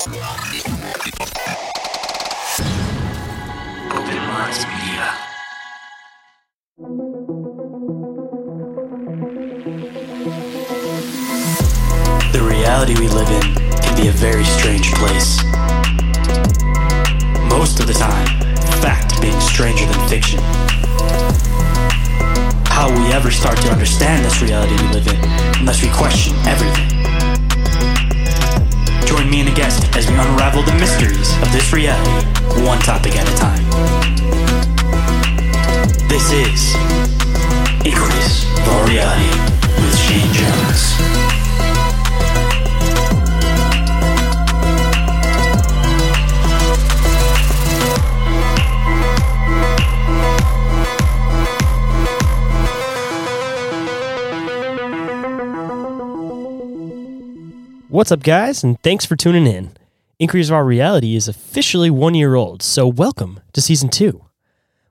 [0.00, 0.08] The
[12.40, 15.44] reality we live in can be a very strange place.
[17.50, 18.26] Most of the time,
[18.80, 20.40] fact being stranger than fiction.
[22.64, 25.22] How we ever start to understand this reality we live in
[25.60, 26.90] unless we question everything?
[29.20, 32.26] Join me and a guest as we unravel the mysteries of this reality,
[32.64, 33.62] one topic at a time.
[36.08, 36.74] This is
[37.84, 39.28] Inquiries of Reality
[39.76, 41.29] with Shayn Jones.
[57.90, 59.72] What's up, guys, and thanks for tuning in.
[60.20, 64.26] Inquiries of Our Reality is officially one year old, so welcome to season two.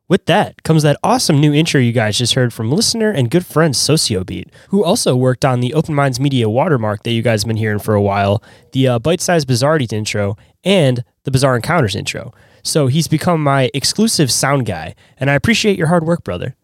[0.09, 3.45] With that comes that awesome new intro you guys just heard from listener and good
[3.45, 7.47] friend Socio-Beat, who also worked on the Open Minds Media watermark that you guys have
[7.47, 11.95] been hearing for a while, the uh, Bite Size Bizarrities intro, and the Bizarre Encounters
[11.95, 12.33] intro.
[12.63, 16.57] So he's become my exclusive sound guy, and I appreciate your hard work, brother.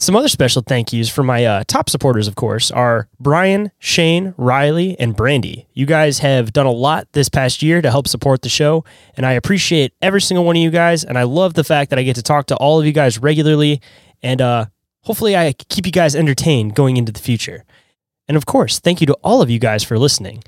[0.00, 4.32] Some other special thank yous for my uh, top supporters, of course, are Brian, Shane,
[4.36, 5.66] Riley, and Brandy.
[5.74, 8.84] You guys have done a lot this past year to help support the show,
[9.16, 11.02] and I appreciate every single one of you guys.
[11.02, 13.18] And I love the fact that I get to talk to all of you guys
[13.18, 13.80] regularly,
[14.22, 14.66] and uh,
[15.02, 17.64] hopefully, I keep you guys entertained going into the future.
[18.28, 20.44] And of course, thank you to all of you guys for listening.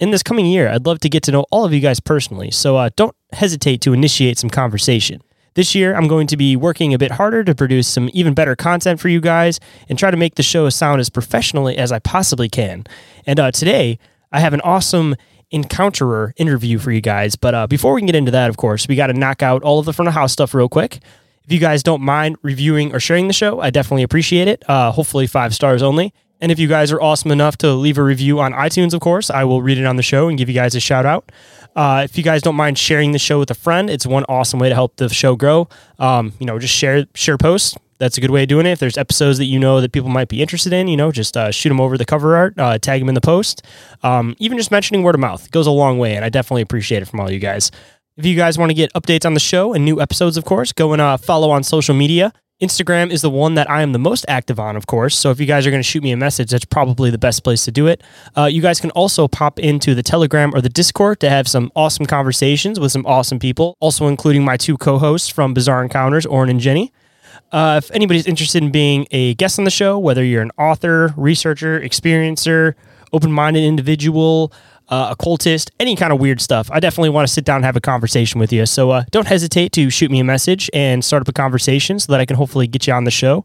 [0.00, 2.50] In this coming year, I'd love to get to know all of you guys personally,
[2.50, 5.22] so uh, don't hesitate to initiate some conversation.
[5.58, 8.54] This year, I'm going to be working a bit harder to produce some even better
[8.54, 9.58] content for you guys
[9.88, 12.86] and try to make the show sound as professionally as I possibly can.
[13.26, 13.98] And uh, today,
[14.30, 15.16] I have an awesome
[15.52, 17.34] encounterer interview for you guys.
[17.34, 19.64] But uh, before we can get into that, of course, we got to knock out
[19.64, 21.00] all of the front of house stuff real quick.
[21.42, 24.62] If you guys don't mind reviewing or sharing the show, I definitely appreciate it.
[24.70, 26.14] Uh, hopefully, five stars only.
[26.40, 29.28] And if you guys are awesome enough to leave a review on iTunes, of course,
[29.30, 31.30] I will read it on the show and give you guys a shout out.
[31.74, 34.58] Uh, if you guys don't mind sharing the show with a friend, it's one awesome
[34.58, 35.68] way to help the show grow.
[35.98, 37.76] Um, you know, just share share posts.
[37.98, 38.70] That's a good way of doing it.
[38.70, 41.36] If there's episodes that you know that people might be interested in, you know, just
[41.36, 43.62] uh, shoot them over the cover art, uh, tag them in the post.
[44.04, 47.02] Um, even just mentioning word of mouth goes a long way, and I definitely appreciate
[47.02, 47.72] it from all you guys.
[48.16, 50.72] If you guys want to get updates on the show and new episodes, of course,
[50.72, 52.32] go and uh, follow on social media.
[52.60, 55.16] Instagram is the one that I am the most active on, of course.
[55.16, 57.44] So if you guys are going to shoot me a message, that's probably the best
[57.44, 58.02] place to do it.
[58.36, 61.70] Uh, you guys can also pop into the Telegram or the Discord to have some
[61.76, 66.26] awesome conversations with some awesome people, also including my two co hosts from Bizarre Encounters,
[66.26, 66.92] Orin and Jennie.
[67.52, 71.14] Uh, if anybody's interested in being a guest on the show, whether you're an author,
[71.16, 72.74] researcher, experiencer,
[73.12, 74.52] open minded individual,
[74.88, 77.76] uh, occultist, any kind of weird stuff, I definitely want to sit down and have
[77.76, 78.66] a conversation with you.
[78.66, 82.12] So uh, don't hesitate to shoot me a message and start up a conversation so
[82.12, 83.44] that I can hopefully get you on the show.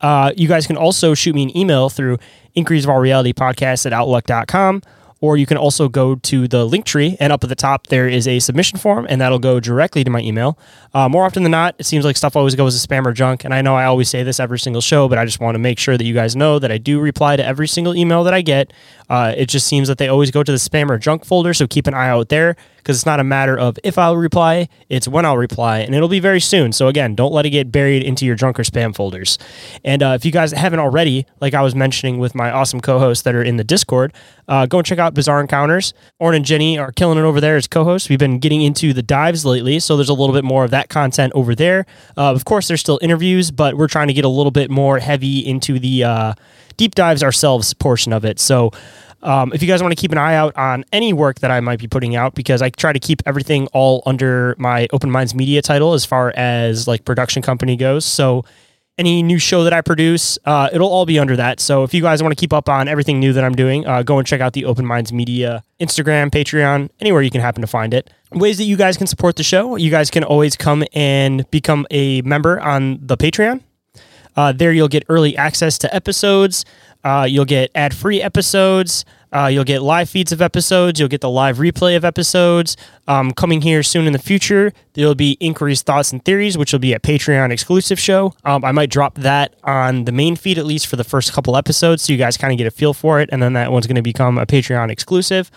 [0.00, 2.18] Uh, you guys can also shoot me an email through
[2.54, 4.82] inquiries of our reality podcast at outlook.com
[5.26, 8.08] or you can also go to the link tree and up at the top there
[8.08, 10.56] is a submission form and that'll go directly to my email.
[10.94, 13.44] Uh, more often than not it seems like stuff always goes to spam or junk
[13.44, 15.58] and i know i always say this every single show but i just want to
[15.58, 18.32] make sure that you guys know that i do reply to every single email that
[18.32, 18.72] i get.
[19.10, 21.66] Uh, it just seems that they always go to the spam or junk folder so
[21.66, 22.56] keep an eye out there
[22.86, 26.08] because it's not a matter of if i'll reply it's when i'll reply and it'll
[26.08, 26.72] be very soon.
[26.72, 29.38] So again don't let it get buried into your junk or spam folders.
[29.84, 33.24] And uh, if you guys haven't already like i was mentioning with my awesome co-hosts
[33.24, 34.12] that are in the discord
[34.46, 35.92] uh, go and check out bizarre encounters.
[36.20, 38.08] Orin and Jennie are killing it over there as co-hosts.
[38.08, 40.88] We've been getting into the dives lately so there's a little bit more of that
[40.88, 41.86] content over there.
[42.16, 45.00] Uh, of course there's still interviews but we're trying to get a little bit more
[45.00, 46.34] heavy into the uh,
[46.76, 48.38] deep dives ourselves portion of it.
[48.38, 48.70] So
[49.22, 51.60] um, if you guys want to keep an eye out on any work that I
[51.60, 55.34] might be putting out, because I try to keep everything all under my Open Minds
[55.34, 58.04] Media title as far as like production company goes.
[58.04, 58.44] So
[58.98, 61.60] any new show that I produce, uh, it'll all be under that.
[61.60, 64.02] So if you guys want to keep up on everything new that I'm doing, uh,
[64.02, 67.66] go and check out the Open Minds Media Instagram, Patreon, anywhere you can happen to
[67.66, 68.10] find it.
[68.32, 71.86] Ways that you guys can support the show, you guys can always come and become
[71.90, 73.60] a member on the Patreon.
[74.34, 76.64] Uh, there you'll get early access to episodes.
[77.06, 79.04] Uh, you'll get ad free episodes.
[79.32, 80.98] Uh, you'll get live feeds of episodes.
[80.98, 82.76] You'll get the live replay of episodes.
[83.06, 86.80] Um, coming here soon in the future, there'll be inquiries, thoughts, and theories, which will
[86.80, 88.34] be a Patreon exclusive show.
[88.44, 91.56] Um, I might drop that on the main feed at least for the first couple
[91.56, 93.86] episodes, so you guys kind of get a feel for it, and then that one's
[93.86, 95.48] going to become a Patreon exclusive.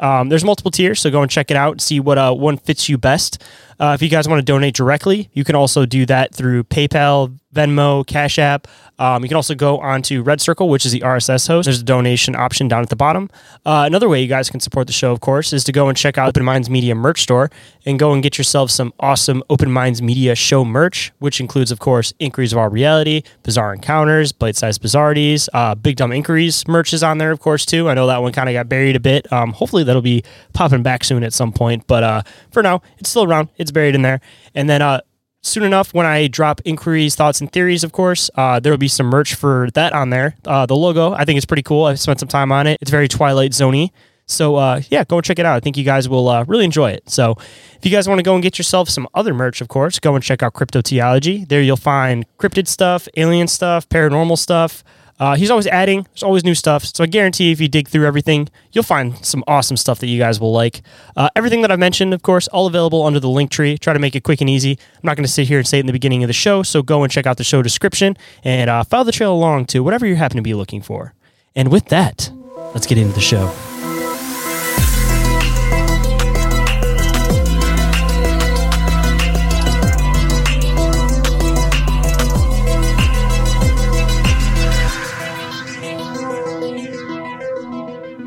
[0.00, 1.82] Um, there's multiple tiers, so go and check it out.
[1.82, 3.42] See what uh, one fits you best.
[3.78, 7.38] Uh, if you guys want to donate directly, you can also do that through PayPal,
[7.54, 8.66] Venmo, Cash App.
[8.98, 11.66] Um, you can also go onto Red Circle, which is the RSS host.
[11.66, 13.30] There's a donation option down at the bottom.
[13.64, 15.96] Uh, another way you guys can support the show, of course, is to go and
[15.96, 17.50] check out Open Minds Media merch store
[17.86, 21.78] and go and get yourself some awesome Open Minds Media show merch, which includes, of
[21.78, 26.92] course, Inquiries of Our Reality, Bizarre Encounters, Bite Size Bizarrities, uh, Big Dumb Inquiries merch
[26.92, 27.88] is on there, of course, too.
[27.88, 29.32] I know that one kind of got buried a bit.
[29.32, 30.22] Um, hopefully, that'll be
[30.52, 31.86] popping back soon at some point.
[31.86, 32.22] But uh,
[32.52, 33.48] for now, it's still around.
[33.56, 34.20] It's buried in there.
[34.54, 35.00] And then uh,
[35.42, 38.88] soon enough, when I drop inquiries, thoughts, and theories, of course, uh, there will be
[38.88, 40.36] some merch for that on there.
[40.44, 41.84] Uh, the logo, I think, is pretty cool.
[41.84, 42.78] I've spent some time on it.
[42.80, 43.90] It's very Twilight Zoney.
[44.26, 45.56] So uh, yeah, go and check it out.
[45.56, 47.08] I think you guys will uh, really enjoy it.
[47.10, 47.32] So
[47.76, 50.14] if you guys want to go and get yourself some other merch, of course, go
[50.14, 51.46] and check out Cryptoteeology.
[51.46, 54.82] There you'll find cryptid stuff, alien stuff, paranormal stuff.
[55.18, 56.02] Uh, he's always adding.
[56.02, 56.84] There's always new stuff.
[56.84, 60.18] So I guarantee if you dig through everything, you'll find some awesome stuff that you
[60.18, 60.82] guys will like.
[61.16, 63.78] Uh, everything that I've mentioned, of course, all available under the link tree.
[63.78, 64.72] Try to make it quick and easy.
[64.72, 66.62] I'm not going to sit here and say it in the beginning of the show.
[66.62, 69.80] So go and check out the show description and uh, follow the trail along to
[69.80, 71.14] whatever you happen to be looking for.
[71.54, 72.30] And with that,
[72.74, 73.73] let's get into the show.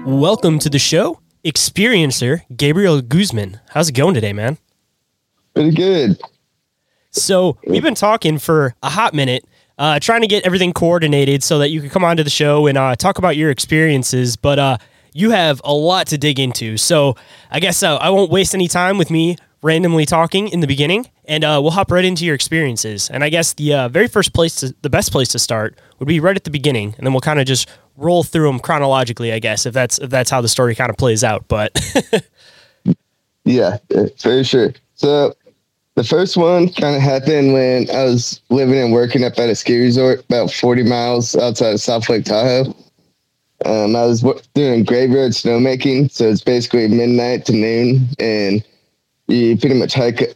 [0.07, 3.59] Welcome to the show, experiencer Gabriel Guzman.
[3.71, 4.57] How's it going today, man?
[5.53, 6.17] Pretty good.
[7.11, 9.43] So we've been talking for a hot minute,
[9.77, 12.77] uh, trying to get everything coordinated so that you can come onto the show and
[12.77, 14.37] uh, talk about your experiences.
[14.37, 14.77] But uh,
[15.11, 17.17] you have a lot to dig into, so
[17.51, 21.09] I guess uh, I won't waste any time with me randomly talking in the beginning,
[21.25, 23.09] and uh, we'll hop right into your experiences.
[23.09, 26.07] And I guess the uh, very first place, to, the best place to start, would
[26.07, 29.33] be right at the beginning, and then we'll kind of just roll through them chronologically,
[29.33, 31.47] I guess, if that's if that's how the story kind of plays out.
[31.47, 31.77] But
[33.47, 33.77] Yeah,
[34.19, 34.73] for sure.
[34.95, 35.33] So
[35.95, 39.55] the first one kind of happened when I was living and working up at a
[39.55, 42.75] ski resort about 40 miles outside of South Lake Tahoe.
[43.65, 44.21] Um, I was
[44.53, 48.63] doing graveyard snowmaking, so it's basically midnight to noon, and
[49.27, 50.35] you pretty much hike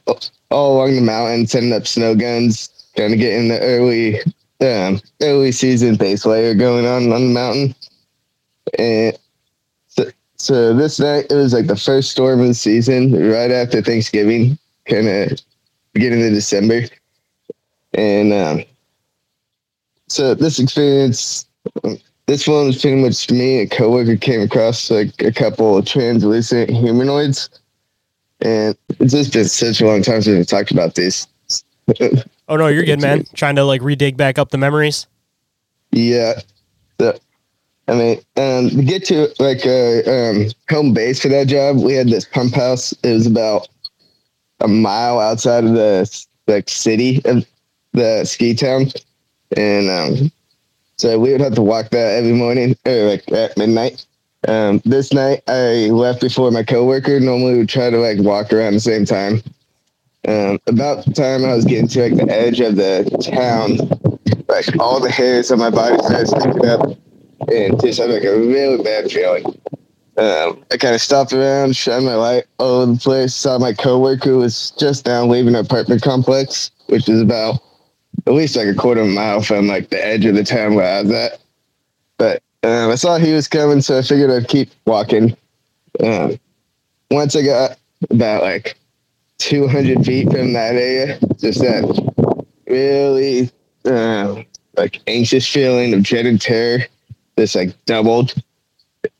[0.49, 4.19] all along the mountain, setting up snow guns, trying to get in the early
[4.61, 7.75] um, early season base layer going on on the mountain.
[8.77, 9.17] And
[9.87, 10.05] so,
[10.37, 14.57] so this night it was like the first storm of the season, right after Thanksgiving,
[14.85, 15.39] kind of
[15.93, 16.83] beginning of December,
[17.93, 18.63] and um,
[20.07, 21.45] so this experience.
[22.27, 23.59] This one was pretty much me.
[23.59, 27.49] A coworker came across like a couple of translucent humanoids,
[28.39, 31.27] and it's just been such a long time since we talked about this.
[32.51, 33.25] oh no, you're good, man.
[33.33, 35.07] Trying to like redig back up the memories.
[35.91, 36.33] Yeah.
[36.99, 37.17] So,
[37.87, 41.93] I mean, um, to get to like a um, home base for that job, we
[41.93, 42.91] had this pump house.
[43.03, 43.67] It was about
[44.59, 47.45] a mile outside of the like city of
[47.93, 48.87] the ski town,
[49.55, 50.31] and um,
[50.97, 54.05] so we would have to walk that every morning or like at midnight.
[54.47, 57.19] Um, this night I left before my coworker.
[57.19, 59.41] Normally we would try to like walk around the same time.
[60.27, 63.77] Um, about the time I was getting to like the edge of the town,
[64.47, 66.81] like all the hairs on my body started sticking up,
[67.49, 69.45] and just had like a really bad feeling.
[70.17, 73.33] Um, I kind of stopped around, shined my light all over the place.
[73.33, 77.59] Saw my coworker was just now leaving an apartment complex, which is about
[78.27, 80.75] at least like a quarter of a mile from like the edge of the town
[80.75, 81.39] where I was at.
[82.17, 85.35] But um, I saw he was coming, so I figured I'd keep walking.
[86.03, 86.39] Um,
[87.09, 87.77] once I got
[88.11, 88.77] about like
[89.41, 93.49] 200 feet from that area, just that really
[93.85, 94.41] uh,
[94.77, 96.85] like anxious feeling of dread and terror
[97.37, 98.35] just like doubled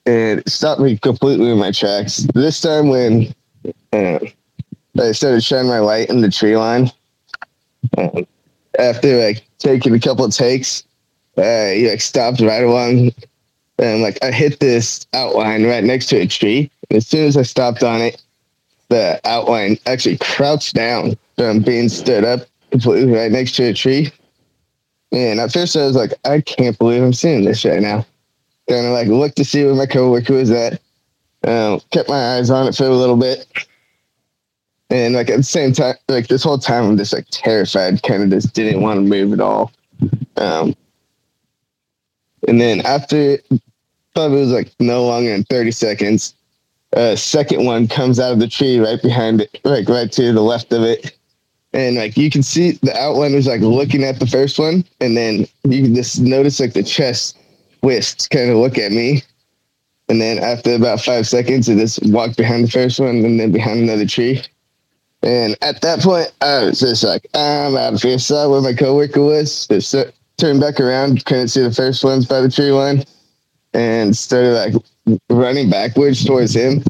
[0.06, 2.28] and stopped me completely in my tracks.
[2.36, 3.34] This time when
[3.94, 4.20] uh,
[5.00, 6.92] I started shining my light in the tree line,
[7.98, 8.28] um,
[8.78, 10.84] after like taking a couple of takes,
[11.38, 13.12] uh, he like stopped right along
[13.80, 16.70] and like I hit this outline right next to a tree.
[16.90, 18.22] And as soon as I stopped on it,
[18.92, 24.12] the outline actually crouched down from being stood up completely right next to a tree.
[25.14, 28.06] And at first I was like, I can't believe I'm seeing this right now.
[28.70, 30.82] Kind of like looked to see where my coworker was at.
[31.44, 33.48] Um, kept my eyes on it for a little bit.
[34.90, 38.24] And like at the same time, like this whole time I'm just like terrified, kind
[38.24, 39.72] of just didn't want to move at all.
[40.36, 40.76] Um,
[42.48, 43.38] and then after
[44.14, 46.36] probably was like no longer than 30 seconds.
[46.96, 50.42] Uh, second one comes out of the tree right behind it, like right to the
[50.42, 51.18] left of it.
[51.74, 55.48] And like you can see the outliners like looking at the first one, and then
[55.64, 57.38] you can just notice like the chest
[57.82, 59.24] twists kind of look at me.
[60.10, 63.52] And then after about five seconds, it just walked behind the first one and then
[63.54, 64.44] behind another tree.
[65.24, 68.20] And at that point, I was just like, I'm out of here.
[68.20, 69.68] Saw where my coworker was.
[69.68, 70.06] Just uh,
[70.38, 73.06] turned back around, couldn't see the first ones by the tree line,
[73.74, 74.74] and started like
[75.30, 76.84] running backwards towards him.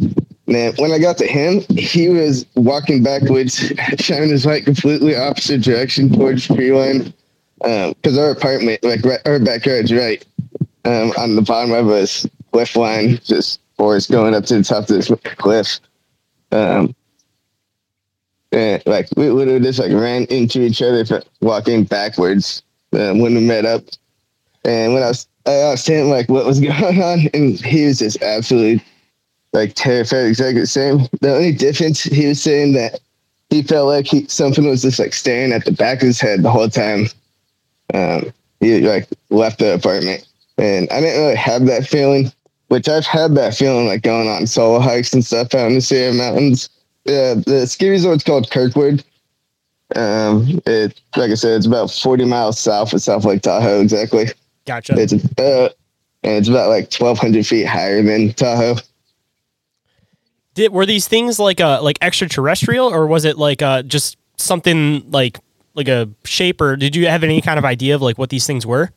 [0.48, 3.58] And then when I got to him, he was walking backwards,
[4.00, 7.14] shining his light completely opposite direction towards tree line.
[7.60, 10.26] Because our apartment, like our backyard's right
[10.86, 12.08] um, on the bottom of a
[12.52, 15.80] cliff line, just forest going up to the top of this cliff.
[16.52, 16.96] Um,
[18.52, 22.64] and like we literally just like ran into each other, for walking backwards
[22.94, 23.84] um, when we met up.
[24.66, 28.00] And when I was, I asked him like what was going on, and he was
[28.00, 28.84] just absolutely
[29.54, 31.08] like terrified, exactly the same.
[31.20, 33.00] The only difference, he was saying that
[33.50, 36.42] he felt like he, something was just like staring at the back of his head
[36.42, 37.08] the whole time.
[37.94, 38.32] Um,
[38.62, 40.26] he like left the apartment,
[40.58, 42.32] and I didn't really have that feeling.
[42.70, 45.82] Which I've had that feeling like going on solo hikes and stuff out in the
[45.82, 46.70] Sierra Mountains.
[47.04, 49.04] Yeah, the ski resort's called Kirkwood.
[49.94, 53.82] Um, it like I said, it's about forty miles south of South Lake Tahoe.
[53.82, 54.28] Exactly.
[54.66, 54.96] Gotcha.
[54.98, 55.70] It's uh,
[56.24, 58.76] and it's about like twelve hundred feet higher than Tahoe.
[60.54, 65.10] Did were these things like uh like extraterrestrial or was it like uh just something
[65.10, 65.40] like
[65.74, 68.46] like a shape or did you have any kind of idea of like what these
[68.46, 68.92] things were?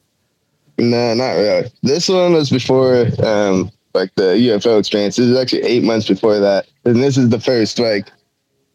[0.76, 1.70] No, not really.
[1.82, 5.16] This one was before um like the UFO experience.
[5.16, 8.10] This is actually eight months before that, and this is the first like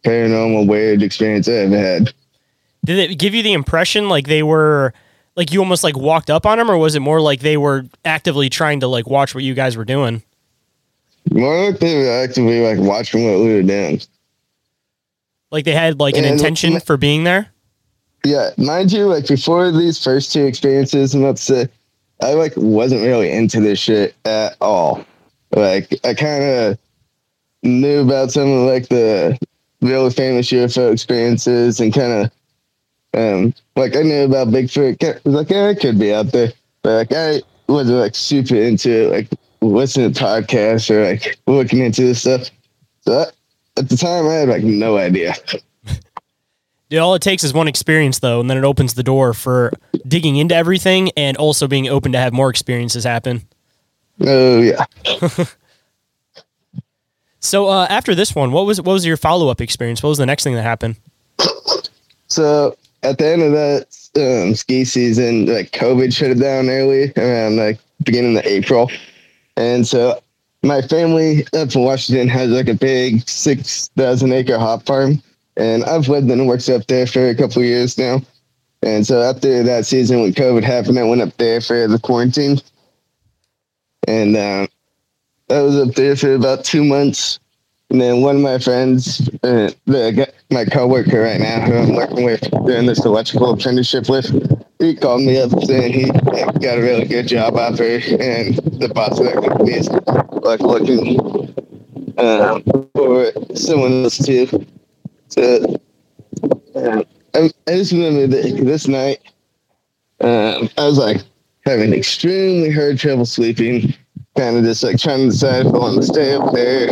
[0.06, 2.14] paranormal weird experience I ever had.
[2.86, 4.94] Did it give you the impression like they were
[5.40, 7.86] like you almost like walked up on them or was it more like they were
[8.04, 10.22] actively trying to like watch what you guys were doing?
[11.32, 14.02] More like they were actively like watching what we were doing.
[15.50, 17.48] Like they had like an And- intention for being there?
[18.26, 21.70] Yeah, mind you, like before these first two experiences, about say,
[22.22, 25.06] I like wasn't really into this shit at all.
[25.56, 26.78] Like I kind of
[27.64, 29.40] knew about some of like the
[29.80, 32.32] really famous UFO experiences and kind of
[33.14, 35.00] um like I knew about Bigfoot.
[35.00, 36.52] Ca- was like yeah, it could be out there,
[36.82, 39.30] but like I wasn't like super into it, like
[39.62, 42.50] listening to podcasts or like looking into this stuff.
[43.02, 43.26] So I,
[43.78, 45.36] at the time, I had like no idea.
[46.92, 49.72] Yeah, all it takes is one experience though, and then it opens the door for
[50.08, 53.44] digging into everything and also being open to have more experiences happen.
[54.26, 54.86] Oh yeah.
[57.40, 60.04] So uh, after this one, what was what was your follow up experience?
[60.04, 60.98] What was the next thing that happened?
[62.28, 63.88] So at the end of that
[64.18, 68.92] um, ski season, like COVID shut it down early around like beginning of April,
[69.58, 70.22] and so
[70.64, 75.22] my family up in Washington has like a big six thousand acre hop farm,
[75.58, 78.22] and I've lived and worked up there for a couple years now.
[78.82, 82.60] And so after that season, when COVID happened, I went up there for the quarantine,
[84.08, 84.68] and uh,
[85.50, 87.40] I was up there for about two months.
[87.90, 92.24] And then one of my friends, uh, the my coworker right now, who I'm working
[92.24, 94.30] with doing this electrical apprenticeship with,
[94.78, 96.06] he called me up saying he
[96.60, 99.90] got a really good job offer, and the boss of that company is
[100.44, 101.20] like looking
[102.20, 104.48] um, for someone else too.
[105.30, 105.80] So
[106.76, 107.04] uh,
[107.34, 109.20] I, I just remember that this night,
[110.22, 111.24] um, I was like
[111.66, 113.96] having extremely hard trouble sleeping,
[114.38, 116.90] kind of just like trying to decide if I want to stay up there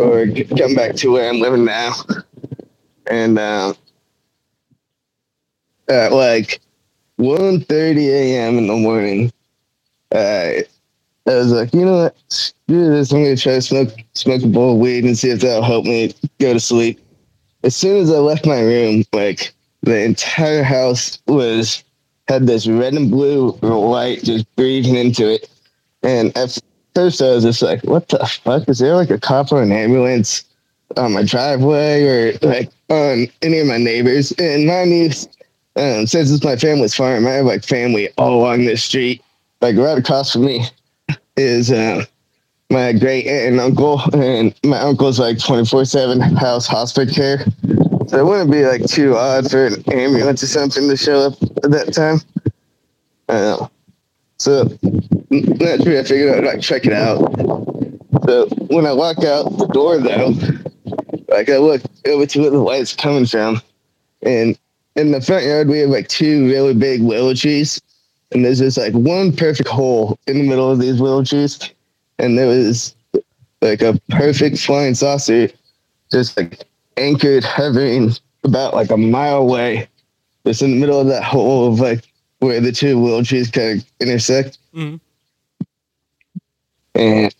[0.00, 1.94] or come back to where I'm living now.
[3.10, 3.74] And uh,
[5.88, 6.60] at like
[7.18, 8.58] 1.30 a.m.
[8.58, 9.32] in the morning,
[10.12, 10.64] I
[11.26, 12.16] was like, you know what?
[12.28, 13.12] Screw this.
[13.12, 15.84] I'm to try to smoke, smoke a bowl of weed and see if that'll help
[15.84, 17.00] me go to sleep.
[17.64, 21.82] As soon as I left my room, like the entire house was
[22.28, 25.48] had this red and blue light just breathing into it.
[26.02, 26.58] And at
[26.94, 28.68] first I was just like, what the fuck?
[28.68, 30.44] Is there like a cop or an ambulance
[30.96, 34.32] on my driveway or like on any of my neighbors?
[34.32, 35.10] And my you,
[35.76, 39.22] um, since it's my family's farm, I have like family all along this street.
[39.60, 40.64] Like right across from me
[41.36, 42.04] is uh,
[42.70, 47.44] my great aunt and uncle, and my uncle's like 24 7 house hospice care.
[48.08, 51.34] So it wouldn't be like too odd for an ambulance or something to show up
[51.64, 52.20] at that time.
[53.28, 53.66] Uh,
[54.38, 54.66] so
[55.30, 57.18] naturally, I figured I'd like check it out.
[58.26, 60.34] So when I walk out the door, though,
[61.28, 63.60] like I look over to where the light's coming from,
[64.22, 64.58] and
[64.96, 67.80] in the front yard we have like two really big willow trees,
[68.32, 71.58] and there's this like one perfect hole in the middle of these willow trees,
[72.18, 72.94] and there was
[73.60, 75.48] like a perfect flying saucer,
[76.10, 76.64] just like
[76.96, 78.12] anchored, hovering
[78.44, 79.88] about like a mile away,
[80.46, 82.04] just in the middle of that hole of like
[82.40, 84.58] where the two willow trees kind of intersect.
[84.74, 85.00] Mhm.
[86.98, 87.34] And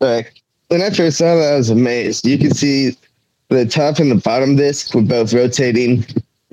[0.00, 2.26] like when I first saw that, I was amazed.
[2.26, 2.96] You could see
[3.48, 6.04] the top and the bottom disc were both rotating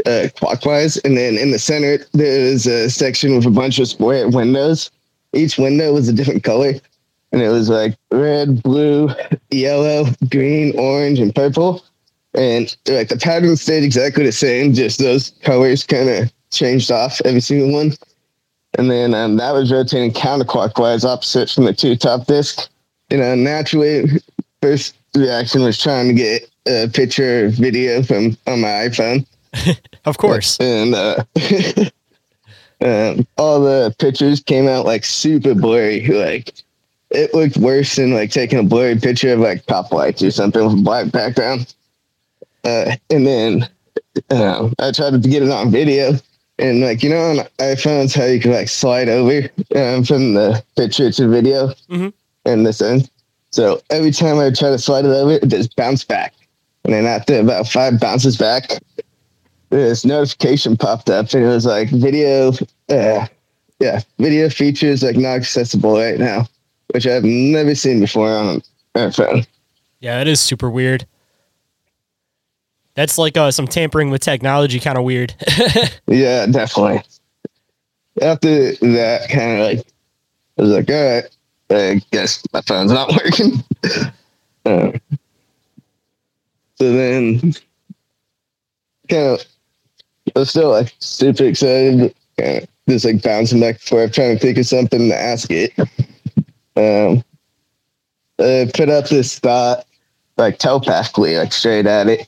[0.06, 3.88] uh, clockwise, and then in the center there is a section with a bunch of
[3.88, 4.92] square windows.
[5.34, 6.74] Each window was a different color,
[7.32, 9.10] and it was like red, blue,
[9.50, 11.84] yellow, green, orange, and purple.
[12.36, 17.22] And like the pattern stayed exactly the same, just those colors kind of changed off
[17.26, 17.94] every single one.
[18.78, 22.70] And then um, that was rotating counterclockwise, opposite from the two top discs.
[23.10, 24.06] You know, naturally,
[24.62, 29.26] first reaction was trying to get a picture or video from on my iPhone.
[30.06, 30.60] Of course.
[30.60, 31.24] And uh,
[32.82, 36.06] um, all the pictures came out like super blurry.
[36.08, 36.54] Like
[37.10, 40.62] it looked worse than like taking a blurry picture of like pop lights or something
[40.62, 41.74] with a black background.
[42.66, 43.70] Uh, and then
[44.30, 46.14] uh, I tried to get it on video.
[46.60, 50.64] And like you know, on iPhones, how you can like slide over um, from the
[50.78, 52.14] picture to video Mhm.
[52.46, 53.10] in this end.
[53.52, 56.34] So every time I try to slide it over, it just bounced back.
[56.86, 58.70] And then after about five bounces back,
[59.70, 62.52] this notification popped up and it was like video
[62.90, 63.26] uh
[63.80, 66.46] yeah video features like not accessible right now
[66.94, 68.62] which i've never seen before on
[68.94, 69.44] a phone
[70.00, 71.08] Yeah, that is super weird.
[72.96, 75.34] That's like uh, some tampering with technology kind of weird.
[76.08, 77.02] yeah definitely.
[78.22, 79.88] After that kind of like
[80.58, 81.24] i was like all right
[81.72, 83.64] i guess my phone's not working.
[84.66, 84.92] Uh,
[86.76, 87.40] so then
[89.10, 89.46] kind of
[90.36, 94.40] I was still like super excited of just like bouncing back and forth trying to
[94.40, 95.74] think of something to ask it.
[96.76, 97.24] Um
[98.40, 99.86] I put up this thought
[100.38, 102.28] like telepathically like straight at it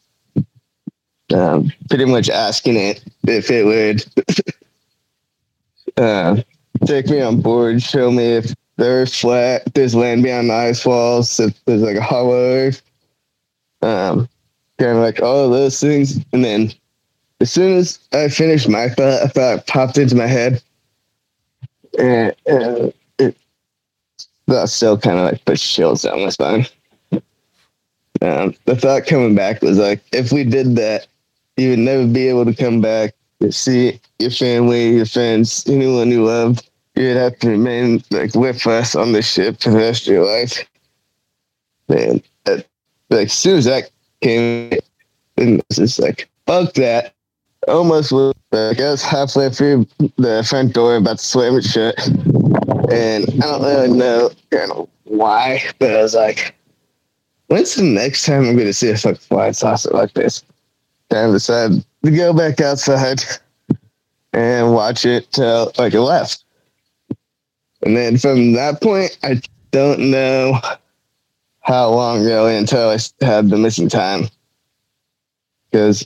[1.34, 4.06] um pretty much asking it if it would
[5.98, 6.42] uh,
[6.86, 10.86] take me on board, show me if the Earth's flat, there's land beyond the ice
[10.86, 12.82] walls, if there's like a hollow Earth,
[13.82, 14.28] um,
[14.78, 16.20] kind of like all of those things.
[16.34, 16.72] And then
[17.40, 20.62] as soon as I finished my thought, a thought popped into my head,
[21.98, 23.38] and uh, it
[24.48, 26.66] that still kind of like pushed chills down my spine.
[28.22, 31.08] Um, the thought coming back was like, if we did that,
[31.58, 36.12] you would never be able to come back to see your family, your friends, anyone
[36.12, 36.70] you loved.
[36.96, 40.26] You'd have to remain like with us on the ship for the rest of your
[40.26, 40.66] life.
[41.90, 42.66] Man, that,
[43.10, 43.90] like as soon as that
[44.22, 44.72] came,
[45.38, 47.14] and it's just like fuck that.
[47.68, 49.88] Almost was like I was halfway through
[50.18, 51.98] the front door, about to slam it shut,
[52.92, 56.56] and I don't really know kind of why, but I was like,
[57.48, 60.44] when's the next time I'm to see a fucking flying saucer like this?
[61.12, 63.24] Of decided to go back outside
[64.34, 66.44] and watch it till like it left.
[67.84, 69.42] And then from that point, I
[69.72, 70.60] don't know
[71.62, 74.28] how long really until I had the missing time.
[75.72, 76.06] Because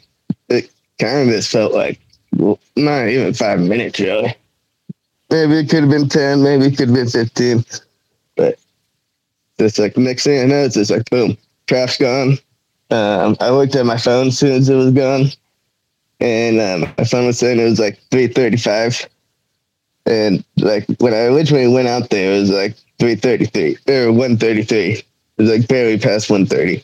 [0.50, 2.00] it kind of just felt like
[2.76, 4.36] not even five minutes really.
[5.30, 7.64] Maybe it could have been 10, maybe it could have been 15.
[8.36, 8.60] But
[9.58, 12.38] it's like next thing it's just like boom, craft's gone.
[12.91, 15.28] Um, I looked at my phone as soon as it was gone
[16.19, 19.08] and um, my phone was saying it was like 335
[20.06, 25.06] and like when i originally went out there it was like 333 or 133 it
[25.38, 26.84] was like barely past 130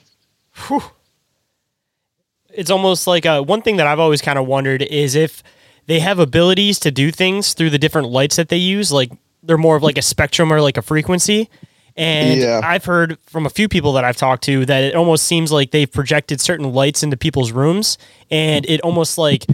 [2.50, 5.44] It's almost like uh, one thing that I've always kind of wondered is if
[5.88, 8.90] they have abilities to do things through the different lights that they use.
[8.92, 9.12] Like
[9.44, 11.50] they're more of like a spectrum or like a frequency.
[11.98, 12.62] And Yeah.
[12.64, 15.72] I've heard from a few people that I've talked to that it almost seems like
[15.72, 17.98] they've projected certain lights into people's rooms,
[18.30, 19.46] and it almost like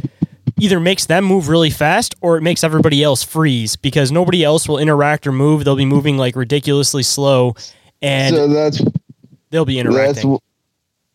[0.60, 4.68] either makes them move really fast or it makes everybody else freeze because nobody else
[4.68, 5.64] will interact or move.
[5.66, 7.56] They'll be moving like ridiculously slow,
[8.02, 8.82] and so that's
[9.52, 10.22] they'll be that's interacting.
[10.24, 10.40] w-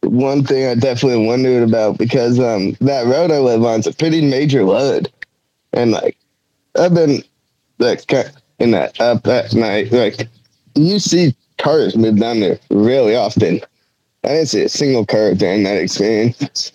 [0.02, 3.92] one thing i definitely wondered about because um that road i live on is a
[3.92, 5.10] pretty major load
[5.72, 6.16] and like
[6.78, 7.22] i've been
[7.78, 8.04] like
[8.60, 10.28] in that up at night like
[10.76, 13.60] you see cars move down there really often
[14.24, 16.72] i didn't see a single car during that experience it's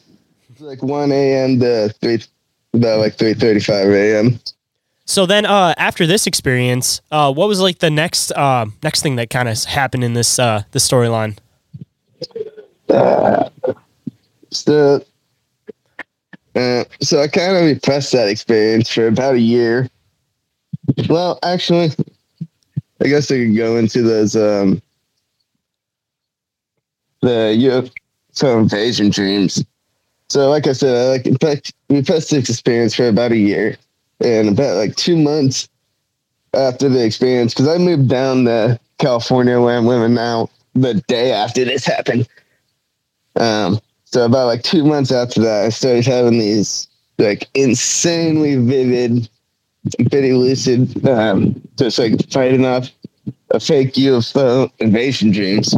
[0.60, 2.20] like 1 a.m to 3
[2.74, 4.40] about like 3.35 a.m
[5.06, 9.18] So then, uh, after this experience, uh, what was like the next uh, next thing
[9.18, 11.38] that kind of happened in this uh, this storyline?
[14.52, 15.04] So
[16.56, 19.90] Uh, so I kind of repressed that experience for about a year.
[21.10, 21.92] Well, actually,
[23.02, 24.82] I guess I could go into those um,
[27.22, 27.90] the
[28.36, 29.64] UFO invasion dreams.
[30.30, 33.38] So, like I said, I like in fact we repressed this experience for about a
[33.38, 33.78] year,
[34.20, 35.68] and about like two months
[36.54, 41.32] after the experience, because I moved down to California where I'm living now the day
[41.32, 42.28] after this happened.
[43.36, 46.88] Um, so about like two months after that, I started having these
[47.18, 49.30] like insanely vivid,
[50.10, 52.89] pretty lucid, um, just like fighting off
[53.52, 55.76] a fake UFO invasion dreams.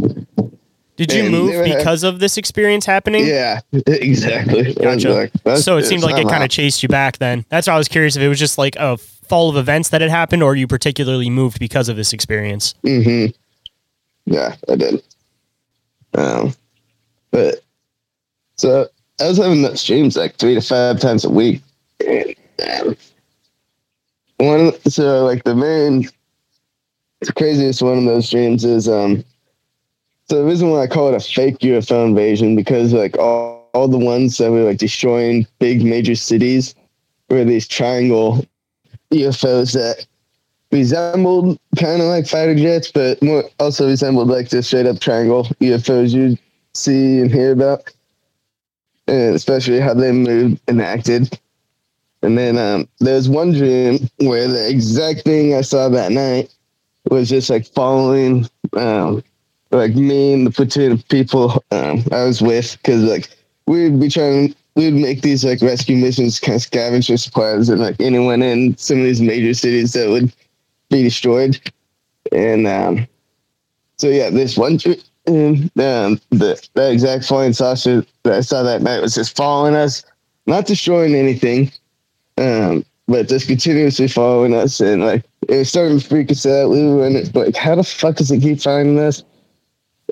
[0.96, 3.26] Did you And move because of this experience happening?
[3.26, 4.74] Yeah, exactly.
[4.76, 5.30] Gotcha.
[5.46, 7.46] like, so it seemed like it kind of chased you back then.
[7.50, 10.02] That's why I was curious if it was just like a fall of events that
[10.02, 12.76] had happened or you particularly moved because of this experience.
[12.84, 13.32] Mm-hmm.
[14.32, 15.04] Yeah, I did.
[16.14, 16.54] Um,
[17.32, 17.64] but
[18.58, 18.88] so
[19.20, 21.62] I was having those streams like three to five times a week.
[22.06, 22.36] And,
[22.82, 22.96] um,
[24.44, 26.08] one so like the main
[27.22, 29.24] the craziest one of those dreams is um
[30.30, 33.88] so the reason why I call it a fake UFO invasion because like all, all
[33.88, 36.76] the ones that were like destroying big major cities
[37.30, 38.46] were these triangle
[39.12, 40.06] UFOs that
[40.72, 45.44] resembled kind of like fighter jets, but more also resembled like the straight up triangle
[45.62, 46.38] UFOs you
[46.74, 47.84] see and hear about,
[49.08, 51.40] and especially how they moved and acted.
[52.24, 56.54] And then um, there's one dream where the exact thing I saw that night
[57.10, 59.22] was just like following, um,
[59.72, 63.30] like me and the platoon of people um, I was with, because like
[63.68, 68.00] we'd be trying, we'd make these like rescue missions, kind of scavenger supplies, and like
[68.00, 70.34] anyone in some of these major cities that would
[70.90, 71.60] be destroyed.
[72.32, 73.06] And um,
[73.98, 74.96] so yeah, this one dream.
[75.28, 75.70] um,
[76.30, 80.04] the that exact flying saucer that I saw that night was just following us,
[80.48, 81.72] not destroying anything,
[82.38, 86.70] um, but just continuously following us, and like it was starting to freak us out.
[86.70, 89.24] We were in it, like, how the fuck does it keep finding us?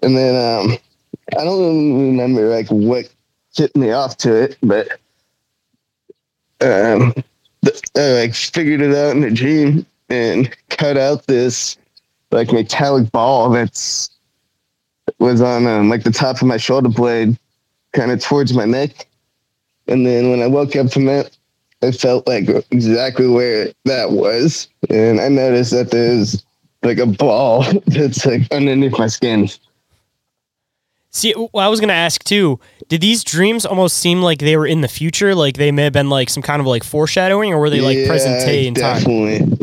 [0.03, 0.77] And then um,
[1.37, 3.13] I don't remember like what
[3.53, 4.89] tipped me off to it, but
[6.61, 7.13] um,
[7.95, 11.77] I like figured it out in a dream and cut out this
[12.31, 14.09] like metallic ball that's
[15.19, 17.37] was on um, like the top of my shoulder blade,
[17.93, 19.07] kind of towards my neck.
[19.87, 21.35] And then when I woke up from that,
[21.83, 26.43] I felt like exactly where that was, and I noticed that there's
[26.83, 29.49] like a ball that's like underneath my skin.
[31.13, 34.55] See, well, I was going to ask too, did these dreams almost seem like they
[34.55, 35.35] were in the future?
[35.35, 38.07] Like they may have been like some kind of like foreshadowing or were they like
[38.07, 39.03] present day in time?
[39.03, 39.57] definitely,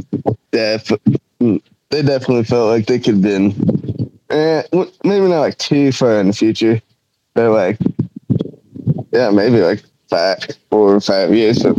[0.50, 4.62] Def- they definitely felt like they could have been, eh,
[5.04, 6.82] maybe not like too far in the future,
[7.32, 7.78] but like,
[9.12, 11.74] yeah, maybe like five, four or five years in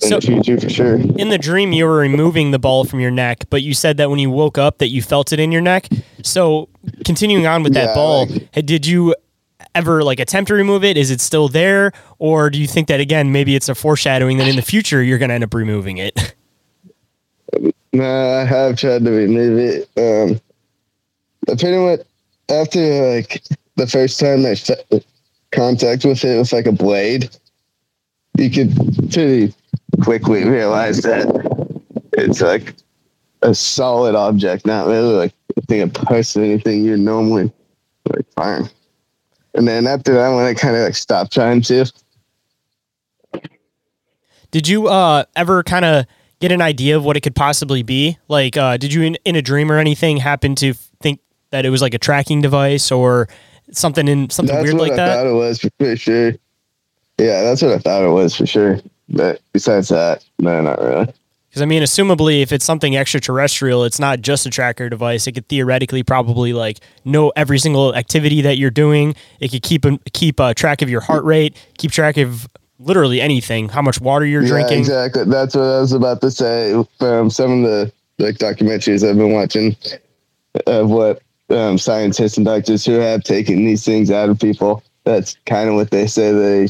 [0.00, 0.96] So- future for sure.
[0.96, 4.10] In the dream, you were removing the ball from your neck, but you said that
[4.10, 5.88] when you woke up that you felt it in your neck.
[6.22, 6.68] So
[7.04, 9.14] continuing on with that Yeah, ball, like- did you
[9.74, 10.96] ever like attempt to remove it?
[10.96, 11.92] Is it still there?
[12.18, 15.18] Or do you think that again, maybe it's a foreshadowing that in the future you're
[15.18, 16.34] going to end up removing it?
[17.92, 19.88] No, I have tried to remove it.
[19.96, 20.40] Um,
[21.46, 22.00] pretty much
[22.50, 23.40] after like
[23.76, 24.56] the first time I
[25.52, 27.30] contact with it with like a blade,
[28.36, 28.74] you could
[29.12, 29.54] pretty
[30.02, 31.26] quickly realize that
[32.12, 32.74] it's like
[33.42, 37.52] a solid object, not really like a thing of pus or anything you normally
[38.08, 38.72] like find.
[39.54, 41.90] And then after that one, I kind of like stopped trying to.
[44.50, 46.06] Did you uh, ever kind of
[46.40, 48.18] get an idea of what it could possibly be?
[48.28, 51.70] Like, uh, did you in, in a dream or anything happen to think that it
[51.70, 53.28] was like a tracking device or
[53.72, 55.16] something in something That's weird like I that?
[55.16, 56.32] thought it was for sure.
[57.18, 58.80] Yeah, that's what I thought it was for sure.
[59.08, 61.12] But besides that, no, not really.
[61.48, 65.26] Because I mean, assumably, if it's something extraterrestrial, it's not just a tracker device.
[65.26, 69.14] It could theoretically probably like know every single activity that you're doing.
[69.38, 72.48] It could keep keep uh, track of your heart rate, keep track of
[72.80, 74.80] literally anything, how much water you're Yeah, drinking.
[74.80, 75.24] exactly.
[75.26, 76.84] That's what I was about to say.
[76.98, 79.76] From some of the like documentaries I've been watching
[80.66, 84.82] of what um, scientists and doctors who have taken these things out of people.
[85.04, 86.68] That's kind of what they say they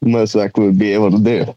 [0.00, 1.54] most likely would be able to do.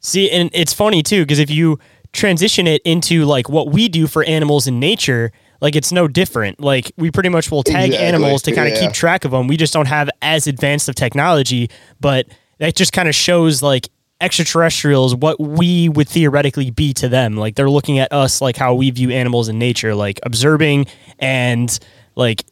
[0.00, 1.78] See, and it's funny too because if you
[2.12, 6.60] transition it into like what we do for animals in nature, like it's no different.
[6.60, 8.80] Like we pretty much will tag Exactly, animals to kind of yeah.
[8.80, 9.48] keep track of them.
[9.48, 11.70] We just don't have as advanced of technology,
[12.00, 12.26] but
[12.58, 13.88] that just kind of shows like
[14.20, 17.36] extraterrestrials what we would theoretically be to them.
[17.36, 20.86] Like they're looking at us like how we view animals in nature, like observing
[21.18, 21.76] and
[22.14, 22.44] like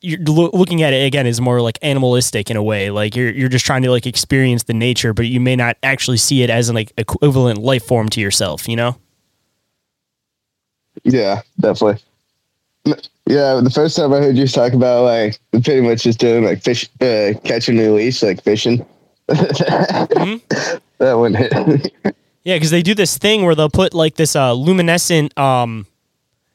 [0.00, 2.90] you're lo- looking at it again is more like animalistic in a way.
[2.90, 6.16] Like you're you're just trying to like experience the nature, but you may not actually
[6.18, 8.68] see it as an like equivalent life form to yourself.
[8.68, 8.96] You know?
[11.04, 12.02] Yeah, definitely.
[13.26, 16.62] Yeah, the first time I heard you talk about like pretty much just doing like
[16.62, 18.84] fish, uh, catch and release, like fishing.
[19.28, 20.40] Mhm.
[20.98, 21.92] That one hit.
[22.42, 25.36] Yeah, because they do this thing where they'll put like this uh, luminescent.
[25.38, 25.86] Um,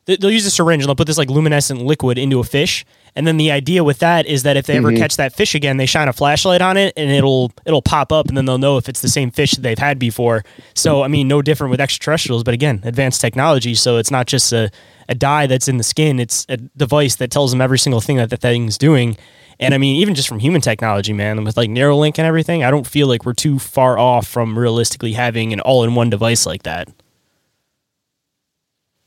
[0.05, 3.25] they'll use a syringe and they'll put this like luminescent liquid into a fish, and
[3.27, 4.97] then the idea with that is that if they ever Mhm.
[4.97, 8.27] catch that fish again, they shine a flashlight on it and it'll it'll pop up,
[8.27, 10.43] and then they'll know if it's the same fish that they've had before.
[10.73, 13.75] So I mean, no different with extraterrestrials, but again, advanced technology.
[13.75, 14.69] So it's not just a
[15.09, 18.17] a dye that's in the skin; it's a device that tells them every single thing
[18.17, 19.17] that the thing's doing.
[19.59, 22.71] And I mean, even just from human technology, man, with like Neuralink and everything, I
[22.71, 26.87] don't feel like we're too far off from realistically having an all-in-one device like that.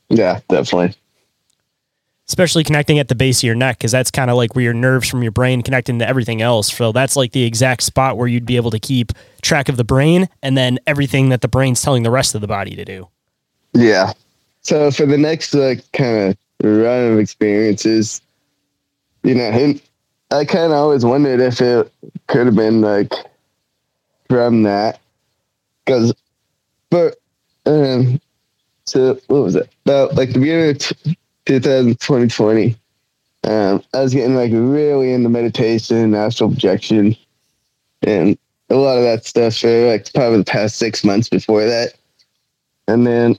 [0.09, 0.95] yeah, definitely.
[2.27, 4.73] Especially connecting at the base of your neck because that's kind of like where your
[4.73, 6.73] nerves from your brain connecting to everything else.
[6.73, 9.83] So that's like the exact spot where you'd be able to keep track of the
[9.83, 13.07] brain and then everything that the brain's telling the rest of the body to do.
[13.73, 14.13] Yeah.
[14.61, 18.21] So for the next like kind of run of experiences,
[19.23, 19.75] you know,
[20.31, 21.91] I kind of always wondered if it
[22.27, 23.13] could have been like
[24.29, 24.99] from that,
[25.85, 26.13] because,
[26.89, 27.15] but,
[27.65, 28.19] um,
[28.85, 29.69] so what was it?
[29.85, 32.75] About like the beginning of t- 2020?
[33.43, 37.15] Um, I was getting like really into meditation, astral projection,
[38.03, 38.37] and
[38.69, 41.93] a lot of that stuff for like probably the past six months before that,
[42.87, 43.37] and then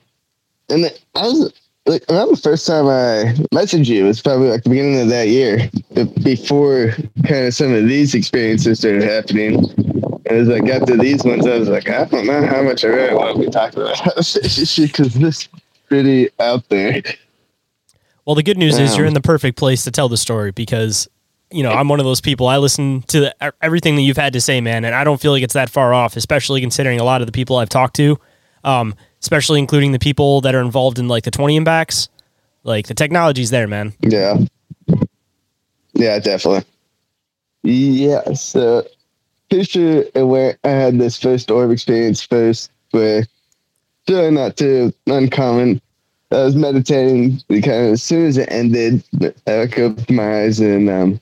[0.71, 1.53] and then I was
[1.87, 5.09] like around the first time I messaged you it was probably like the beginning of
[5.09, 5.71] that year,
[6.23, 6.93] before
[7.27, 9.57] kind of some of these experiences started happening.
[10.27, 12.85] And as I got to these ones, I was like, I don't know how much
[12.85, 15.49] I really want to be talking about because this is
[15.89, 17.03] pretty out there.
[18.29, 21.09] Well the good news is you're in the perfect place to tell the story because
[21.51, 24.35] you know i'm one of those people i listen to the, everything that you've had
[24.35, 27.05] to say man and i don't feel like it's that far off especially considering a
[27.05, 28.19] lot of the people i've talked to
[28.65, 32.09] um, especially including the people that are involved in like the 20 and backs
[32.65, 34.39] like the technology's there man Yeah.
[35.99, 36.65] Yeah, definitely.
[37.65, 38.87] Yeah, so
[39.51, 43.27] picture where I had this first orb experience first, where
[44.09, 45.81] really not too uncommon.
[46.31, 49.03] I was meditating kind of as soon as it ended,
[49.47, 51.21] I opened my eyes and um,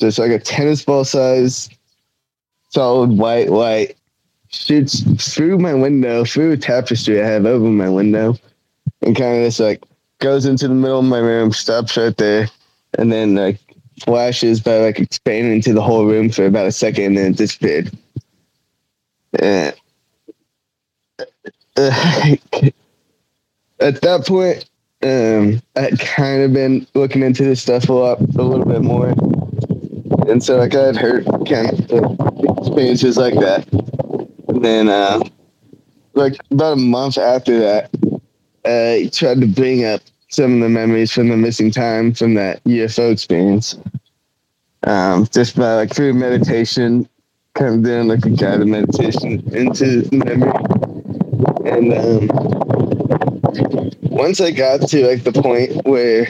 [0.00, 1.70] just like a tennis ball size
[2.70, 3.96] solid white light
[4.48, 5.02] shoots
[5.34, 8.36] through my window, through a tapestry I have over my window,
[9.02, 9.82] and kind of just like
[10.18, 12.48] goes into the middle of my room, stops right there,
[12.98, 13.58] and then like
[14.00, 17.36] flashes by like expanding into the whole room for about a second and then it
[17.36, 17.90] disappeared.
[19.38, 19.74] And
[21.76, 22.36] uh,
[23.80, 24.68] at that point,
[25.02, 29.08] um, I kind of been looking into this stuff a lot, a little bit more,
[30.28, 33.66] and so like I had heard kind of experiences like that.
[34.48, 35.20] And then, uh,
[36.14, 37.90] like about a month after that,
[38.64, 42.62] I tried to bring up some of the memories from the missing time from that
[42.64, 43.76] UFO experience.
[44.84, 47.08] Um, just by like through meditation,
[47.54, 50.52] kind of doing like a guided meditation into memory.
[51.66, 52.59] And um,
[54.02, 56.26] once I got to like the point where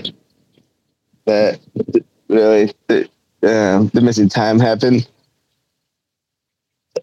[1.26, 1.61] that
[2.28, 3.09] really the,
[3.42, 5.09] um, the missing time happened,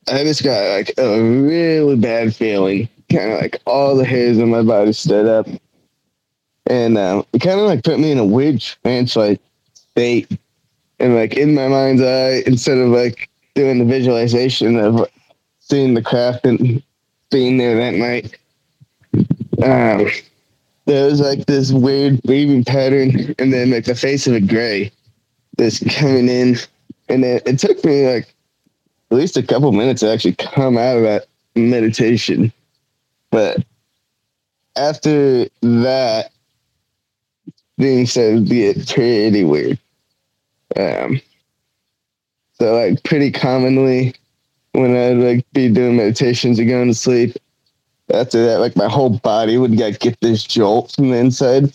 [0.10, 2.89] I just got like a really bad feeling.
[3.12, 5.47] Kind of like all the hairs on my body stood up
[6.69, 9.41] and um, it kind of like put me in a weird trance like
[9.73, 10.38] state
[10.99, 15.08] and like in my mind's eye instead of like doing the visualization of
[15.60, 16.84] seeing the craft and
[17.32, 18.38] being there that night
[19.67, 20.08] um
[20.86, 24.91] there was like this weird weaving pattern and then like the face of a gray
[25.58, 26.56] that's coming in
[27.10, 28.34] and it took me like
[29.12, 31.25] at least a couple minutes to actually come out of that
[31.56, 32.51] meditation
[33.32, 33.58] but
[34.77, 36.32] after that
[37.77, 39.80] things started to get pretty weird.
[40.75, 41.21] Um,
[42.53, 44.15] so like pretty commonly
[44.73, 47.36] when I'd like be doing meditations and going to sleep,
[48.13, 51.74] after that, like my whole body would get, get this jolt from the inside.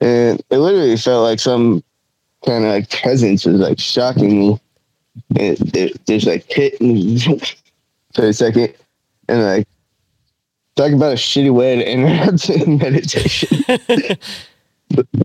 [0.00, 1.82] And it literally felt like some
[2.46, 4.60] kind of like presence was like shocking me.
[5.36, 7.18] And it, it just like hit me
[8.14, 8.74] for a second.
[9.28, 9.68] And like,
[10.76, 13.64] talk about a shitty way to interrupt meditation.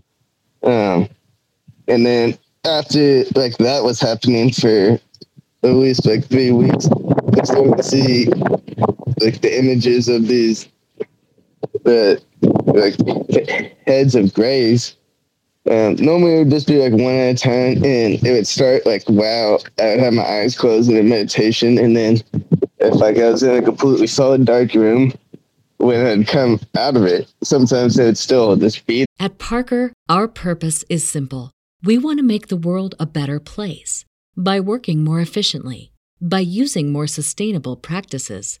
[0.64, 1.08] Um,
[1.88, 4.98] and then after like that was happening for
[5.62, 6.88] at least like three weeks,
[7.38, 8.26] I started to see
[9.20, 10.68] like the images of these
[11.84, 12.22] the
[12.66, 12.96] like
[13.86, 14.96] heads of grays
[15.70, 18.84] Um, normally it would just be like one at a time, and it would start
[18.84, 19.58] like wow.
[19.80, 22.20] I would have my eyes closed in meditation, and then
[22.80, 25.14] if like I was in a completely solid dark room,
[25.78, 30.28] when I'd come out of it, sometimes it would still just be At Parker, our
[30.28, 31.50] purpose is simple.
[31.82, 34.04] We want to make the world a better place
[34.36, 38.60] by working more efficiently, by using more sustainable practices,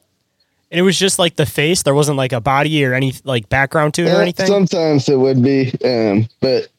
[0.71, 1.83] And it was just like the face.
[1.83, 4.47] There wasn't like a body or any like background to it or anything.
[4.47, 6.69] Sometimes it would be, um, but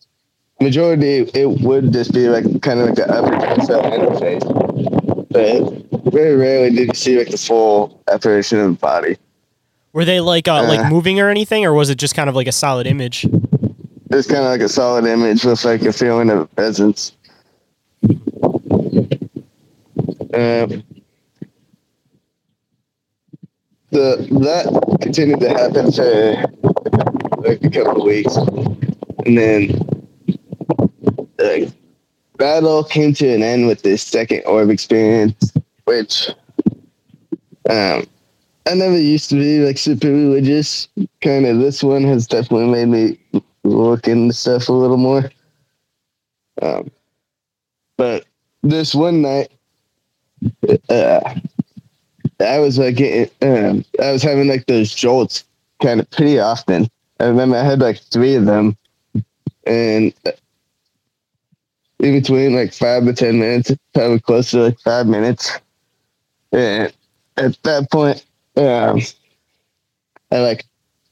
[0.61, 5.29] majority it would just be like kind of like the upper torso interface.
[5.29, 9.19] But very rarely did you see like the full apparition of the body.
[9.93, 10.69] Were they like uh, Uh.
[10.69, 13.27] like moving or anything, or was it just kind of like a solid image?
[14.11, 17.13] It's kind of like a solid image with like a feeling of presence.
[20.35, 20.83] Um,
[23.93, 28.37] the that continued to happen for like a couple of weeks,
[29.27, 29.69] and then
[31.37, 31.73] the
[32.39, 35.53] battle came to an end with this second orb experience,
[35.85, 36.31] which
[37.69, 38.07] um,
[38.67, 40.89] I never used to be like super religious.
[41.21, 45.31] Kind of this one has definitely made me look into stuff a little more.
[46.63, 46.91] Um,
[47.99, 48.25] but
[48.63, 49.53] this one night,
[50.89, 51.35] uh,
[52.43, 55.45] I was like, getting, um, I was having like those jolts
[55.83, 56.89] kind of pretty often.
[57.21, 58.77] I remember I had like three of them,
[59.67, 60.13] and
[62.03, 65.51] in between like five to ten minutes, probably close to like five minutes.
[66.51, 66.93] And
[67.37, 68.25] at that point,
[68.57, 69.01] um,
[70.31, 70.65] I like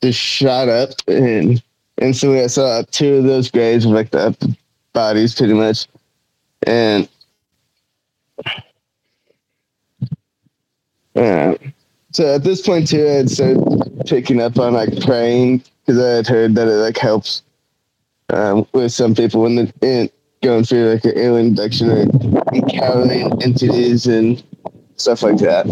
[0.03, 1.63] just shot up and
[1.99, 4.57] instantly I saw two of those graves with like the
[4.93, 5.87] bodies pretty much.
[6.67, 7.09] And
[11.17, 11.55] uh,
[12.13, 16.09] so at this point too, I had started picking up on like praying because I
[16.17, 17.43] had heard that it like helps
[18.31, 20.11] um, with some people when they're in,
[20.43, 22.03] going through like an alien abduction or
[22.55, 24.43] encountering entities and
[24.97, 25.67] stuff like that.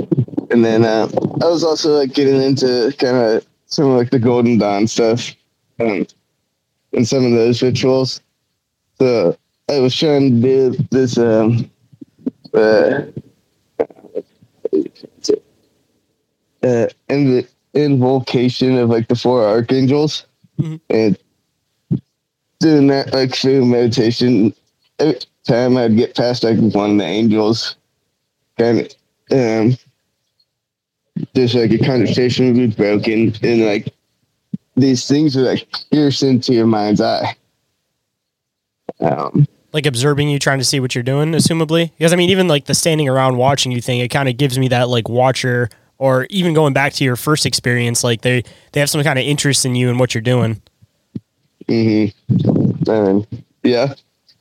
[0.50, 1.08] And then uh,
[1.42, 5.34] I was also like getting into kind of some of like the Golden Dawn stuff.
[5.80, 6.06] Um,
[6.92, 8.20] in some of those rituals.
[8.98, 9.36] So
[9.68, 11.70] I was trying to do this um
[12.54, 13.02] uh,
[16.62, 20.24] uh in the invocation of like the four archangels
[20.60, 20.80] Mhm.
[20.90, 21.18] and
[22.60, 24.52] doing that like through meditation
[24.98, 27.76] every time I'd get past like one of the angels
[28.58, 28.92] kind of
[29.30, 29.76] um
[31.36, 33.92] just like a conversation would be broken and like
[34.76, 37.34] these things are like pierce into your mind's eye.
[39.00, 41.90] Um, Like observing you, trying to see what you're doing, assumably.
[41.98, 44.58] Because I mean, even like the standing around watching you thing, it kind of gives
[44.58, 45.68] me that like watcher,
[45.98, 49.24] or even going back to your first experience, like they they have some kind of
[49.24, 50.60] interest in you and what you're doing.
[51.68, 53.26] And
[53.62, 53.94] yeah,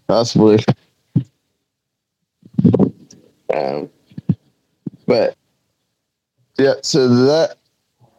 [0.08, 0.64] possibly.
[3.54, 3.90] Um,
[5.06, 5.36] but
[6.58, 7.58] yeah, so that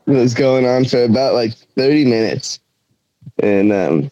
[0.06, 2.60] was going on for about like 30 minutes.
[3.40, 4.10] And um,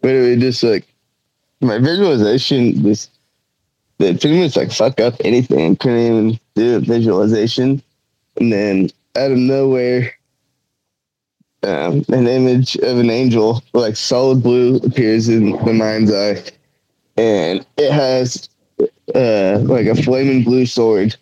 [0.00, 0.86] but literally just like
[1.60, 3.10] my visualization was
[3.98, 5.76] it pretty much like fuck up anything.
[5.76, 7.82] Couldn't even do a visualization.
[8.36, 10.12] And then out of nowhere,
[11.64, 16.42] um, an image of an angel, like solid blue, appears in the mind's eye,
[17.16, 18.48] and it has
[19.14, 21.16] uh, like a flaming blue sword.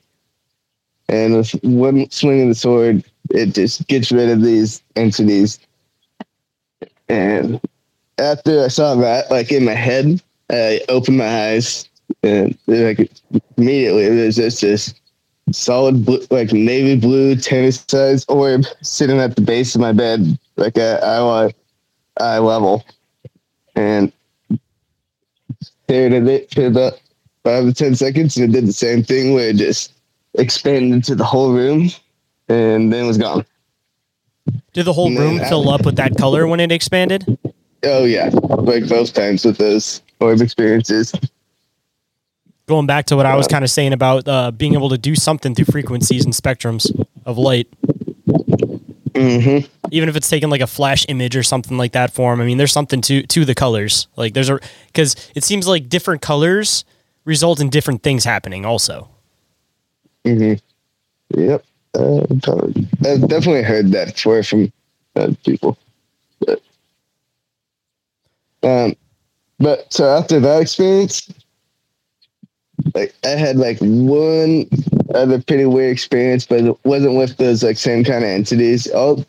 [1.09, 5.59] And with one swing of the sword, it just gets rid of these entities.
[7.09, 7.61] And
[8.19, 11.89] after I saw that, like in my head, I opened my eyes,
[12.23, 13.11] and like
[13.57, 14.95] immediately there's just this
[15.53, 20.39] solid blue, like navy blue tennis size orb sitting at the base of my bed,
[20.57, 21.53] like at eye,
[22.19, 22.85] eye level,
[23.75, 24.13] and
[25.61, 27.01] stared at it for about
[27.45, 29.93] five to ten seconds, and it did the same thing where it just
[30.35, 31.89] expanded to the whole room,
[32.49, 33.45] and then was gone.
[34.73, 37.39] Did the whole Man, room I- fill up with that color when it expanded?
[37.85, 41.13] Oh yeah, like both times with those orb experiences.
[42.67, 45.15] Going back to what I was kind of saying about uh, being able to do
[45.15, 46.91] something through frequencies and spectrums
[47.25, 47.69] of light,
[49.15, 49.67] Mm-hmm.
[49.93, 52.39] even if it's taking like a flash image or something like that form.
[52.41, 54.09] I mean, there's something to to the colors.
[54.17, 56.85] Like there's a because it seems like different colors
[57.25, 58.67] result in different things happening.
[58.67, 59.09] Also,
[60.27, 61.41] Mm-hmm.
[61.41, 61.65] Yep.
[61.95, 62.27] Uh,
[63.09, 64.71] I've definitely heard that before from
[65.15, 65.79] uh, people.
[66.41, 66.61] But,
[68.63, 68.95] um,
[69.59, 71.33] but so after that experience,
[72.95, 74.67] like I had like one
[75.15, 78.87] other pretty weird experience, but it wasn't with those like same kind of entities.
[78.89, 79.25] All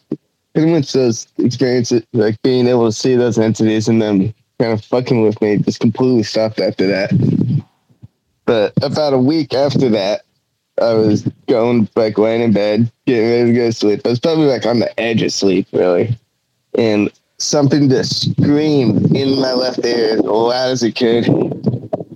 [0.54, 4.84] pretty much those experiences, like being able to see those entities and them kind of
[4.84, 7.64] fucking with me, just completely stopped after that.
[8.46, 10.22] But about a week after that,
[10.82, 14.02] I was going like laying in bed, getting ready to go to sleep.
[14.06, 16.18] I was probably like on the edge of sleep, really,
[16.78, 21.26] and something just screamed in my left ear as loud as it could.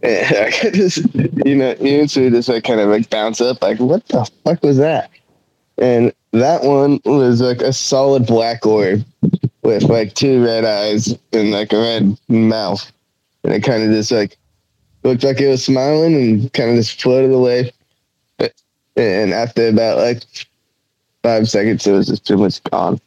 [0.04, 1.06] I could just,
[1.46, 4.78] you know, eventually just like kind of like bounce up, like, what the fuck was
[4.78, 5.12] that?
[5.78, 9.04] And that one was like a solid black orb
[9.64, 12.92] with like two red eyes and like a red mouth.
[13.44, 14.38] And it kind of just like
[15.04, 17.72] looked like it was smiling and kind of just floated away.
[18.96, 20.24] And after about like
[21.24, 23.00] five seconds, it was just pretty much gone.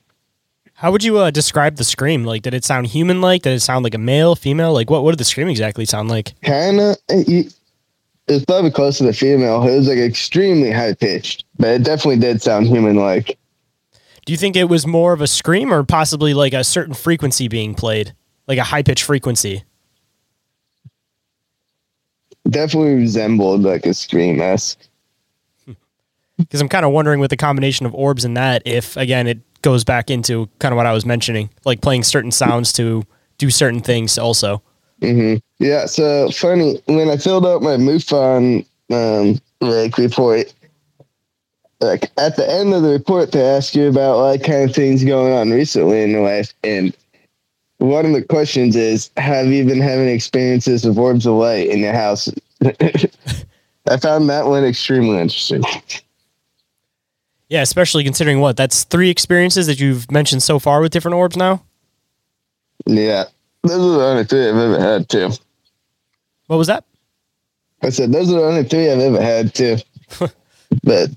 [0.85, 2.25] How would you uh, describe the scream?
[2.25, 3.41] Like, did it sound human like?
[3.41, 4.75] Did it sound like a male, female?
[4.75, 6.39] Like, what, what did the scream exactly sound like?
[6.43, 7.55] kind of it,
[8.29, 12.19] it probably close to the female it was like extremely high pitched but it definitely
[12.19, 13.39] did sound human like
[14.27, 17.49] Do you think it was more of a scream or possibly like a certain frequency
[17.49, 18.13] being played?
[18.47, 19.65] Like a high pitched frequency?
[22.51, 24.87] definitely resembled like a scream esque
[26.37, 29.39] Because I'm kind of wondering with the combination of orbs and that, if again, it
[29.65, 33.03] goes back into kind of what I was mentioning, like playing certain sounds to
[33.39, 34.63] do certain things also.
[35.01, 40.53] hmm yeah so funny when i filled out my mufon um like report
[41.81, 45.05] like at the end of the report they ask you about like kind of things
[45.05, 46.97] going on recently in your life and
[47.79, 51.81] one of the questions is have you been having experiences of orbs of light in
[51.81, 52.33] your house?
[52.65, 55.63] I found that one extremely interesting
[57.55, 61.37] Yeah, especially considering what that's three experiences that you've mentioned so far with different orbs
[61.37, 61.63] now.
[62.85, 63.27] Yeah,
[63.63, 65.31] those are the only three I've ever had too.
[66.49, 66.83] What was that?
[67.81, 69.77] I said those are the only three I've ever had too.
[70.83, 71.11] but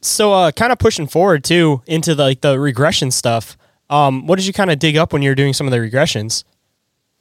[0.00, 3.58] So, uh, kind of pushing forward too into the, like the regression stuff.
[3.90, 5.76] Um, what did you kind of dig up when you were doing some of the
[5.76, 6.44] regressions,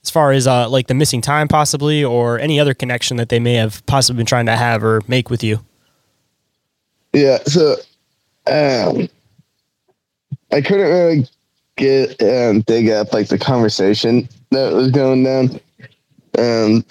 [0.06, 3.42] as far as uh, like the missing time possibly, or any other connection that they
[3.42, 5.60] may have possibly been trying to have or make with you?
[7.14, 7.76] Yeah, so
[8.48, 9.10] um,
[10.52, 11.28] I couldn't really
[11.78, 15.60] get um, dig up like the conversation that was going down.
[16.38, 16.86] Um,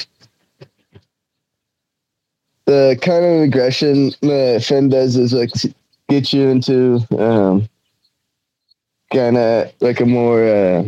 [2.66, 5.50] the kind of aggression the friend does is like
[6.08, 7.68] get you into um,
[9.12, 10.84] kind of like a more uh,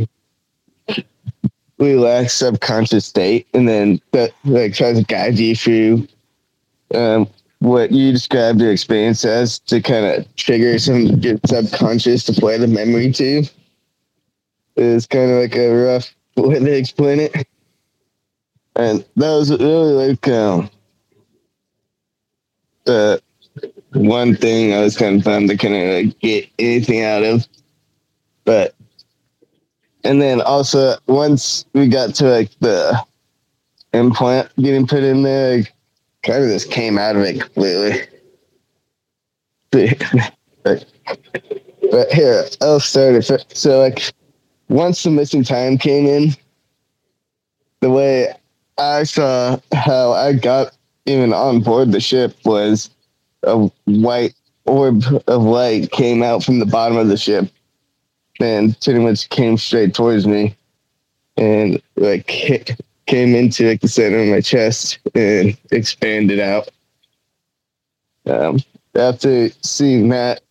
[1.78, 6.06] relaxed subconscious state, and then that like tries to guide you through
[6.94, 7.28] um,
[7.62, 12.58] what you described your experience as to kind of trigger some your subconscious to play
[12.58, 13.44] the memory to.
[14.74, 17.46] Is kind of like a rough way to explain it,
[18.74, 20.70] and that was really like um,
[22.84, 23.22] the
[23.92, 27.46] one thing I was kind of fun to kind of like get anything out of,
[28.44, 28.74] but
[30.04, 32.98] and then also once we got to like the
[33.92, 35.74] implant getting put in there, like,
[36.22, 38.02] kind of just came out of it completely.
[39.70, 40.84] but,
[41.90, 43.46] but here, I'll start it.
[43.56, 44.12] So like
[44.68, 46.34] once the missing time came in,
[47.80, 48.32] the way
[48.78, 52.90] I saw how I got even on board the ship was
[53.42, 54.34] a white
[54.66, 57.50] orb of light came out from the bottom of the ship
[58.40, 60.56] and pretty much came straight towards me
[61.36, 66.68] and like hit, came into like the center of my chest and expanded out.
[68.26, 68.60] Um,
[68.94, 70.42] after seeing that,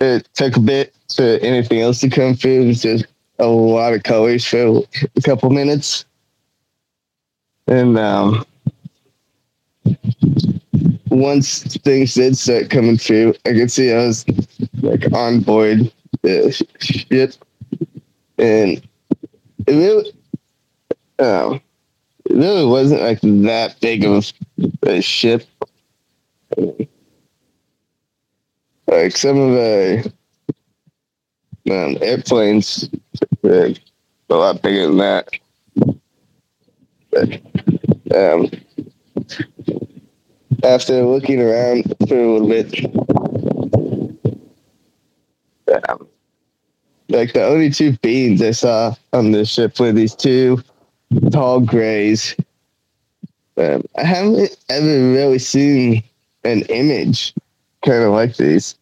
[0.00, 2.62] it took a bit for anything else to come through.
[2.62, 3.06] It was just
[3.38, 4.82] a lot of colors for
[5.16, 6.04] a couple minutes.
[7.66, 8.44] And um,
[11.08, 14.24] once things did start coming through, I could see I was
[14.82, 17.34] like on board the ship,
[18.38, 18.82] and
[19.66, 20.12] it really,
[21.18, 21.60] um,
[22.30, 24.32] it really wasn't like that big of
[24.84, 25.44] a ship.
[28.86, 30.12] Like some of the
[31.70, 32.88] um, airplanes,
[33.44, 33.70] are
[34.30, 35.28] a lot bigger than that.
[37.10, 37.40] But,
[38.14, 38.48] um,
[40.62, 42.94] after looking around for a little bit,
[45.88, 46.06] um,
[47.08, 50.62] like the only two beings I saw on the ship were these two
[51.32, 52.34] tall grays.
[53.56, 56.02] um, I haven't ever really seen
[56.44, 57.34] an image
[57.84, 58.76] kind of like these.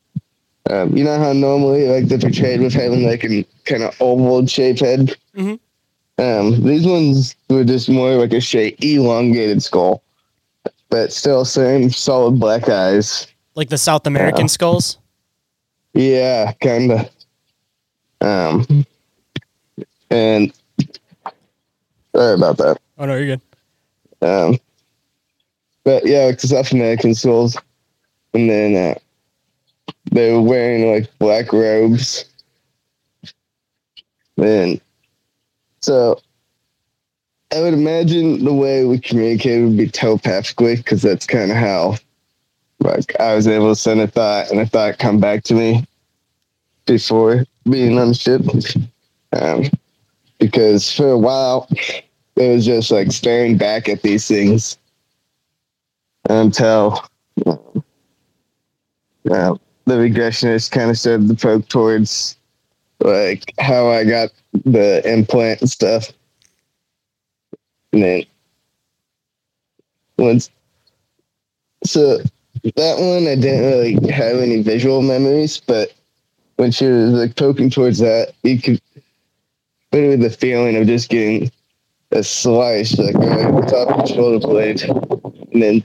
[0.70, 4.47] Um, you know how normally like they're portrayed with having like a kind of oval
[4.47, 5.16] shaped head.
[5.37, 5.59] Mhm.
[6.18, 10.03] Um, these ones were just more like a shape, elongated skull,
[10.91, 13.26] but still same solid black eyes.
[13.55, 14.47] Like the South American Yeah.
[14.49, 14.99] skulls.
[15.95, 17.11] Yeah, kind of.
[18.20, 18.85] Um,
[20.11, 20.53] and
[22.19, 22.79] sorry about that.
[22.99, 23.41] Oh no, you're good.
[24.21, 24.59] Um,
[25.85, 27.57] but yeah, like the South American skulls,
[28.35, 28.99] and then uh,
[30.11, 32.25] they were wearing like black robes.
[34.37, 34.81] And
[35.81, 36.21] so
[37.55, 41.97] I would imagine the way we communicate would be telepathically, because that's kind of how
[42.81, 45.87] like I was able to send a thought and a thought come back to me
[46.87, 48.43] before being on the ship.
[49.33, 49.64] Um,
[50.39, 51.69] because for a while
[52.39, 54.78] it was just like staring back at these things
[56.30, 57.05] until
[57.47, 57.84] um,
[59.30, 59.55] uh,
[59.86, 62.36] the regressionist kind of started to poke towards
[63.01, 64.30] like how I got
[64.64, 66.12] the implant and stuff.
[67.93, 68.24] And then
[70.16, 70.51] once,
[71.84, 72.18] so
[72.62, 75.93] that one I didn't really have any visual memories, but
[76.57, 78.80] when she was like poking towards that, you could
[79.93, 81.51] literally the feeling of just getting
[82.13, 84.83] a slice like right the top of the shoulder blade,
[85.53, 85.85] and then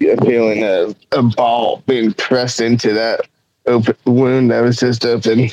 [0.00, 3.20] you're feeling a, a ball being pressed into that
[3.66, 5.48] open wound that was just open.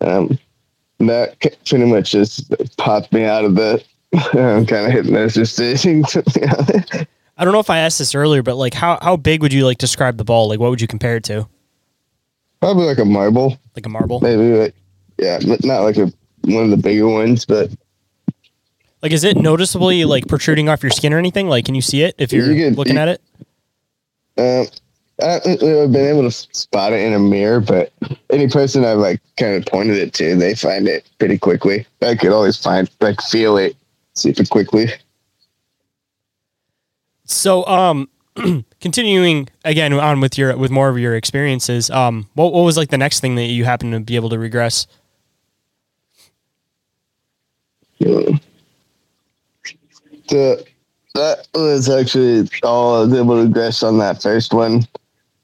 [0.00, 0.38] Um,
[0.98, 3.82] that pretty much just popped me out of the
[4.32, 7.06] um, kind of hypnosis to.
[7.38, 9.64] I don't know if I asked this earlier, but like how how big would you
[9.66, 10.48] like describe the ball?
[10.48, 11.48] Like what would you compare it to?
[12.60, 14.20] Probably like a marble, Like a marble?
[14.20, 14.56] maybe.
[14.56, 14.74] Like,
[15.18, 16.12] yeah, but not like a
[16.44, 17.70] one of the bigger ones, but
[19.02, 21.48] Like is it noticeably like protruding off your skin or anything?
[21.48, 23.20] Like can you see it if you're You could- looking you- at it?
[24.38, 24.66] Um,
[25.22, 27.92] I haven't really been able to spot it in a mirror, but
[28.30, 31.86] any person I've like kind of pointed it to, they find it pretty quickly.
[32.00, 33.76] I could always find like feel it
[34.14, 34.86] super quickly.
[37.24, 38.08] So um
[38.80, 42.88] continuing again on with your with more of your experiences, um what what was like
[42.88, 44.86] the next thing that you happen to be able to regress?
[48.02, 48.34] So
[50.32, 54.86] that was actually all I was able to guess on that first one.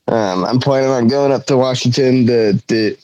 [0.08, 2.96] Um, I'm planning on going up to Washington to, to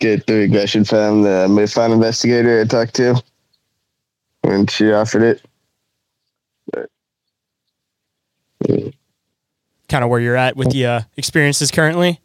[0.00, 3.22] get the regression from the MUFON investigator I talked to
[4.42, 5.42] when she offered it.
[9.88, 12.20] Kind of where you're at with the uh, experiences currently?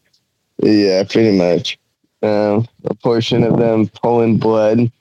[0.61, 1.77] Yeah, pretty much.
[2.21, 4.91] Um, a portion of them pulling blood,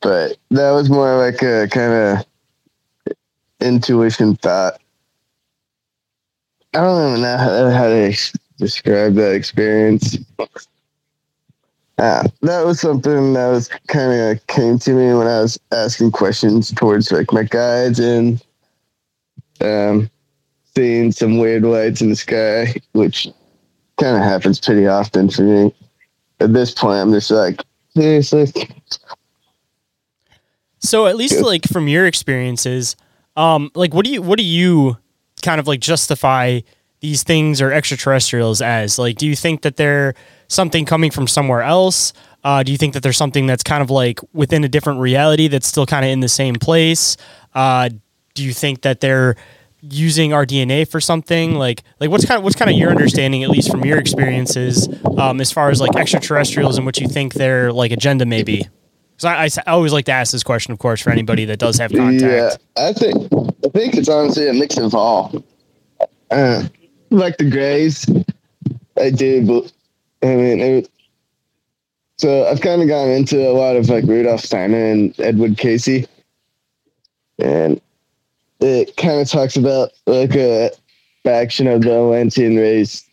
[0.00, 2.26] but that was more like a kind of
[3.60, 4.80] intuition thought.
[6.74, 10.16] I don't even know how, how to ex- describe that experience.
[11.98, 16.12] Ah, that was something that was kind of came to me when I was asking
[16.12, 18.42] questions towards like my guides and
[19.60, 20.10] um,
[20.74, 23.28] seeing some weird lights in the sky, which
[23.98, 25.74] kind of happens pretty often for me.
[26.40, 27.62] At this point, I'm just like,
[27.94, 28.46] seriously?
[30.78, 32.96] So at least like from your experiences,
[33.40, 34.98] um, like what do you what do you
[35.42, 36.60] kind of like justify
[37.00, 38.98] these things or extraterrestrials as?
[38.98, 40.14] Like, do you think that they're
[40.48, 42.12] something coming from somewhere else?
[42.44, 45.48] Uh, do you think that there's something that's kind of like within a different reality
[45.48, 47.16] that's still kind of in the same place?
[47.54, 47.88] Uh,
[48.34, 49.36] do you think that they're
[49.80, 53.42] using our DNA for something like like what's kind of what's kind of your understanding
[53.42, 54.86] at least from your experiences
[55.16, 58.68] um, as far as like extraterrestrials and what you think their like agenda may be?
[59.20, 61.92] Because I, always like to ask this question, of course, for anybody that does have
[61.92, 62.58] contact.
[62.76, 63.16] Yeah, I think
[63.64, 65.44] I think it's honestly a mix of all.
[66.30, 66.64] Uh,
[67.10, 68.08] like the Grays,
[68.98, 69.72] I do, but
[70.26, 70.90] I mean, it,
[72.18, 76.06] so I've kind of gotten into a lot of like Rudolf Steiner and Edgar Cayce,
[77.38, 77.80] and
[78.60, 80.70] it kind of talks about like a
[81.24, 83.04] faction of the Atlantean race,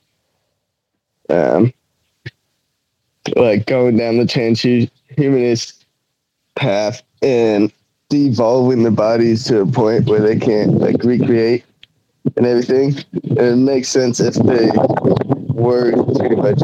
[1.30, 1.74] um,
[3.36, 5.77] like going down the transhumanist
[6.58, 7.72] path and
[8.10, 11.66] devolving the bodies to a point where they can't like recreate
[12.36, 12.96] and everything.
[13.24, 14.70] And it makes sense if they
[15.54, 16.60] were pretty much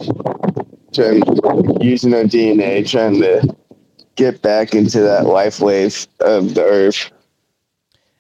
[0.94, 1.22] trying
[1.82, 3.56] using our DNA, trying to
[4.16, 7.12] get back into that life wave of the earth.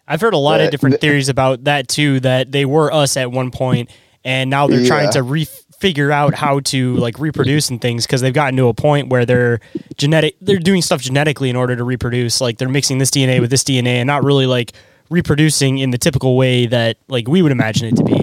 [0.07, 2.19] I've heard a lot of different the- theories about that too.
[2.19, 3.89] That they were us at one point,
[4.23, 5.47] and now they're trying to re-
[5.79, 9.25] figure out how to like reproduce and things because they've gotten to a point where
[9.25, 9.59] they're
[9.97, 10.35] genetic.
[10.41, 12.41] They're doing stuff genetically in order to reproduce.
[12.41, 14.73] Like they're mixing this DNA with this DNA, and not really like
[15.09, 18.21] reproducing in the typical way that like we would imagine it to be.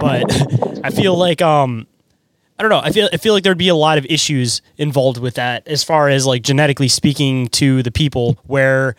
[0.00, 1.86] But I feel like um
[2.58, 2.80] I don't know.
[2.80, 5.82] I feel I feel like there'd be a lot of issues involved with that as
[5.82, 8.94] far as like genetically speaking to the people where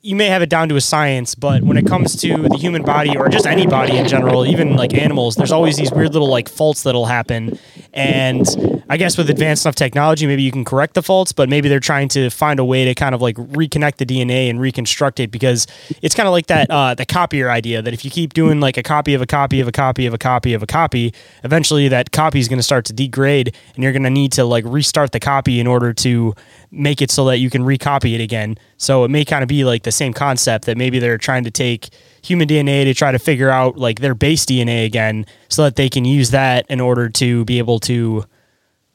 [0.00, 2.82] you may have it down to a science, but when it comes to the human
[2.82, 6.28] body or just any body in general, even like animals, there's always these weird little
[6.28, 7.58] like faults that'll happen.
[7.92, 8.46] And
[8.90, 11.80] I guess with advanced enough technology, maybe you can correct the faults, but maybe they're
[11.80, 15.30] trying to find a way to kind of like reconnect the DNA and reconstruct it
[15.30, 15.66] because
[16.02, 18.76] it's kind of like that uh, the copier idea that if you keep doing like
[18.76, 21.12] a copy of a copy of a copy of a copy of a copy,
[21.44, 24.44] eventually that copy is going to start to degrade, and you're going to need to
[24.44, 26.34] like restart the copy in order to
[26.70, 28.56] make it so that you can recopy it again.
[28.76, 31.50] So it may kind of be like the same concept that maybe they're trying to
[31.50, 31.90] take
[32.28, 35.88] human DNA to try to figure out like their base DNA again so that they
[35.88, 38.24] can use that in order to be able to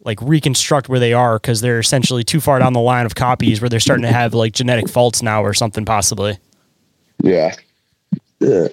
[0.05, 3.61] like reconstruct where they are because they're essentially too far down the line of copies
[3.61, 6.37] where they're starting to have like genetic faults now or something possibly.
[7.21, 7.55] Yeah.
[8.39, 8.67] Yeah.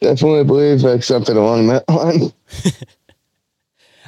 [0.00, 2.32] Definitely believe like something along that line.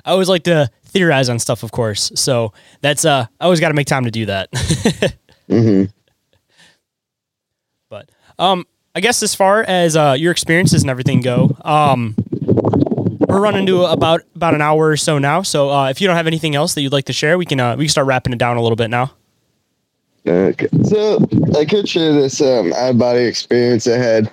[0.04, 2.10] I always like to theorize on stuff, of course.
[2.14, 4.48] So that's uh, I always got to make time to do that.
[5.48, 5.84] hmm
[7.90, 12.14] But um, I guess as far as uh, your experiences and everything go, um,
[13.26, 15.40] we're running to about about an hour or so now.
[15.42, 17.58] So uh, if you don't have anything else that you'd like to share, we can
[17.58, 19.12] uh, we can start wrapping it down a little bit now.
[20.26, 20.68] Okay.
[20.84, 21.26] So
[21.58, 24.30] I could share this um, out of body experience I had.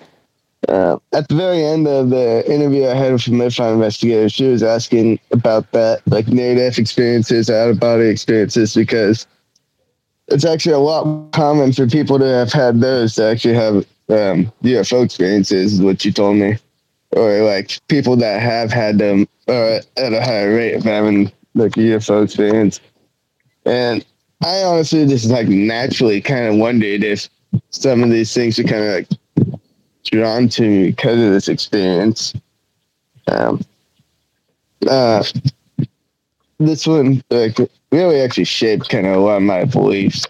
[0.67, 4.43] Uh, at the very end of the interview I had with the MUFON investigator, she
[4.43, 9.25] was asking about that, like death experiences, out of body experiences, because
[10.27, 14.51] it's actually a lot common for people to have had those to actually have um,
[14.63, 16.57] UFO experiences, is what you told me.
[17.11, 21.75] Or like people that have had them uh, at a higher rate of having like
[21.77, 22.79] a UFO experience.
[23.65, 24.05] And
[24.43, 27.29] I honestly just like naturally kind of wondered if
[27.71, 29.55] some of these things are kind of like
[30.05, 32.33] drawn to me because of this experience.
[33.27, 33.61] Um,
[34.87, 35.23] uh,
[36.59, 37.57] this one like
[37.91, 40.25] really actually shaped kind of a lot of my beliefs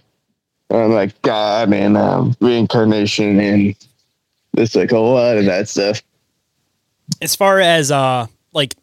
[0.70, 3.76] on like God and um, reincarnation and
[4.54, 6.02] it's like a lot of that stuff.
[7.22, 8.76] as far as uh like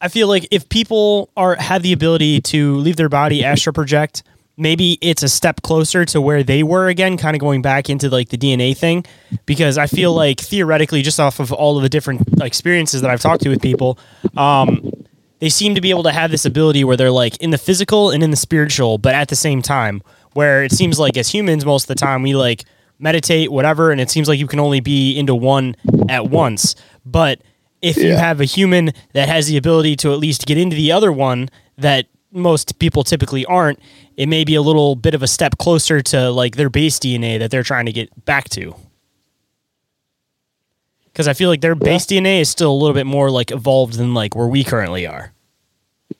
[0.00, 4.22] I feel like if people are have the ability to leave their body astral project,
[4.56, 8.08] maybe it's a step closer to where they were again, kind of going back into
[8.08, 9.04] like the DNA thing.
[9.46, 13.20] Because I feel like theoretically, just off of all of the different experiences that I've
[13.20, 13.98] talked to with people,
[14.36, 14.92] um,
[15.40, 18.10] they seem to be able to have this ability where they're like in the physical
[18.10, 20.02] and in the spiritual, but at the same time,
[20.38, 22.62] where it seems like as humans, most of the time we like
[23.00, 25.74] meditate, whatever, and it seems like you can only be into one
[26.08, 26.76] at once.
[27.04, 27.40] But
[27.82, 30.92] if you have a human that has the ability to at least get into the
[30.92, 33.80] other one that most people typically aren't,
[34.16, 37.40] it may be a little bit of a step closer to like their base DNA
[37.40, 38.76] that they're trying to get back to.
[41.06, 43.94] Because I feel like their base DNA is still a little bit more like evolved
[43.94, 45.32] than like where we currently are,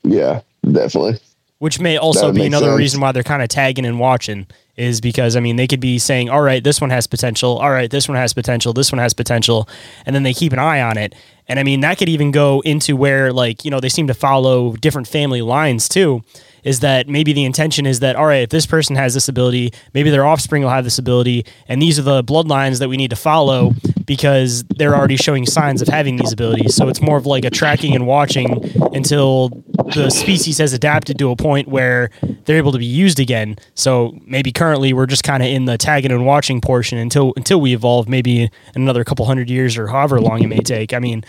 [0.02, 1.20] Yeah, definitely.
[1.58, 2.78] Which may also be another sense.
[2.78, 4.46] reason why they're kind of tagging and watching
[4.76, 7.70] is because I mean they could be saying, all right, this one has potential, all
[7.70, 9.68] right, this one has potential, this one has potential,
[10.06, 11.14] and then they keep an eye on it.
[11.48, 14.14] And I mean that could even go into where like you know they seem to
[14.14, 16.22] follow different family lines too.
[16.62, 19.72] Is that maybe the intention is that all right, if this person has this ability,
[19.94, 23.10] maybe their offspring will have this ability, and these are the bloodlines that we need
[23.10, 23.74] to follow
[24.08, 26.74] because they're already showing signs of having these abilities.
[26.74, 29.50] So it's more of like a tracking and watching until
[29.94, 32.10] the species has adapted to a point where
[32.46, 33.56] they're able to be used again.
[33.74, 37.60] So maybe currently we're just kind of in the tagging and watching portion until until
[37.60, 40.94] we evolve, maybe in another couple hundred years or however long it may take.
[40.94, 41.22] I mean,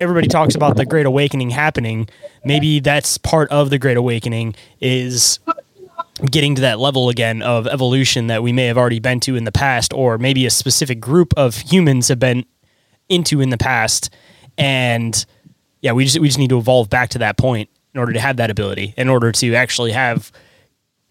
[0.00, 2.08] everybody talks about the Great Awakening happening.
[2.46, 5.38] Maybe that's part of the Great Awakening is
[6.30, 9.44] getting to that level again of evolution that we may have already been to in
[9.44, 12.44] the past, or maybe a specific group of humans have been
[13.08, 14.10] into in the past,
[14.56, 15.24] and
[15.80, 18.20] yeah, we just we just need to evolve back to that point in order to
[18.20, 20.32] have that ability, in order to actually have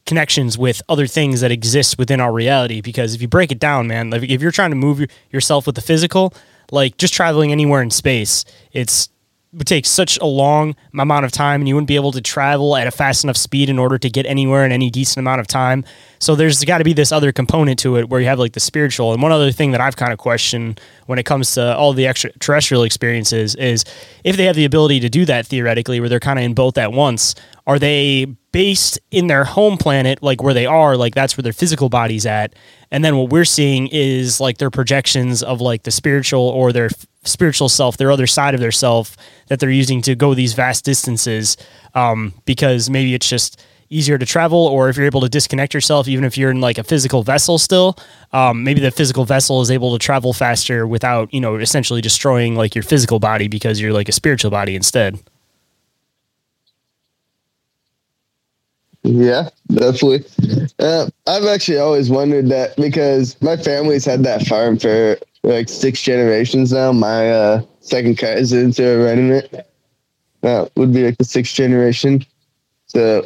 [0.06, 2.82] connections with other things that exist within our reality.
[2.82, 5.76] Because if you break it down, man, like if you're trying to move yourself with
[5.76, 6.34] the physical,
[6.72, 9.11] like just traveling anywhere in space, it's it
[9.54, 12.78] would take such a long amount of time and you wouldn't be able to travel
[12.78, 15.48] at a fast enough speed in order to get anywhere in any decent amount of
[15.48, 15.84] time.
[16.20, 18.62] So there's got to be this other component to it where you have like the
[18.62, 19.12] spiritual.
[19.12, 22.08] And one other thing that I've kind of questioned when it comes to all the
[22.08, 23.84] extraterrestrial experiences is
[24.24, 26.78] if they have the ability to do that theoretically, where they're kind of in both
[26.78, 27.36] at once,
[27.68, 31.54] are they based in their home planet, like where they are, like that's where their
[31.54, 32.54] physical body's at?
[32.90, 36.90] And then what we're seeing is like their projections of like the spiritual or their
[37.24, 39.16] spiritual self, their other side of their self
[39.48, 41.58] that they're using to go these vast distances.
[41.94, 46.08] Um, because maybe it's just easier to travel, or if you're able to disconnect yourself,
[46.08, 47.98] even if you're in like a physical vessel still,
[48.32, 52.56] um, maybe the physical vessel is able to travel faster without, you know, essentially destroying
[52.56, 55.20] like your physical body because you're like a spiritual body instead.
[59.04, 60.24] Yeah, definitely.
[60.80, 66.02] Uh, I've actually always wondered that because my family's had that farm for like six
[66.02, 66.92] generations now.
[66.92, 69.68] My uh, second cousins are running it.
[70.42, 72.26] That would be like the sixth generation.
[72.88, 73.26] So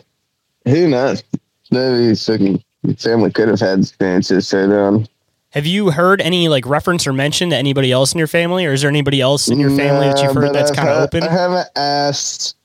[0.66, 1.24] who knows?
[1.72, 2.64] Maybe second
[2.98, 5.08] family could have had experiences further on.
[5.52, 8.74] Have you heard any like reference or mention to anybody else in your family, or
[8.74, 11.24] is there anybody else in your family that you've heard that's kind of open?
[11.24, 12.58] I haven't asked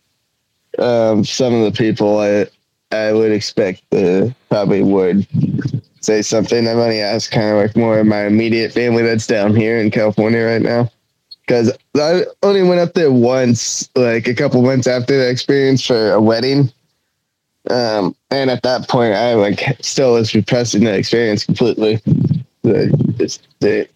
[0.79, 2.47] um, some of the people I
[2.91, 5.25] I would expect the probably would
[6.11, 6.67] say something.
[6.67, 9.91] I've only asked kind of like more of my immediate family that's down here in
[9.93, 10.91] California right now.
[11.47, 16.13] Because I only went up there once, like a couple months after the experience for
[16.13, 16.73] a wedding.
[17.69, 22.01] Um, and at that point, I like still was repressing the experience completely.
[22.63, 23.87] Like, just, I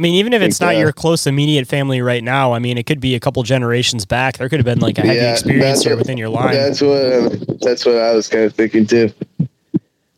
[0.00, 2.86] mean, even if it's not uh, your close immediate family right now, I mean, it
[2.86, 4.38] could be a couple generations back.
[4.38, 6.54] There could have been like a heavy Yeah, experience here what- within your line.
[6.54, 9.10] That's what um, that's what I was kind of thinking too.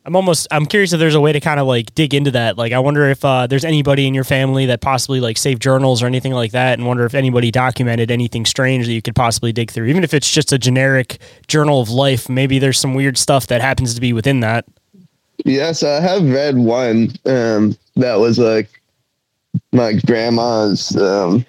[0.06, 2.56] I'm almost I'm curious if there's a way to kind of like dig into that.
[2.56, 6.02] Like I wonder if uh, there's anybody in your family that possibly like saved journals
[6.02, 9.52] or anything like that, and wonder if anybody documented anything strange that you could possibly
[9.52, 9.86] dig through.
[9.86, 13.60] Even if it's just a generic journal of life, maybe there's some weird stuff that
[13.60, 14.64] happens to be within that.
[15.44, 18.80] Yes, I have read one um, that was like
[19.72, 21.44] my grandma's um,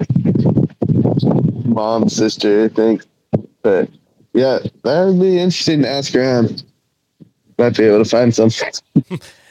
[1.66, 3.04] mom's sister, I think.
[3.62, 3.89] But
[4.34, 6.64] yeah, that would be interesting to ask around.
[7.62, 8.72] Might be able to find something.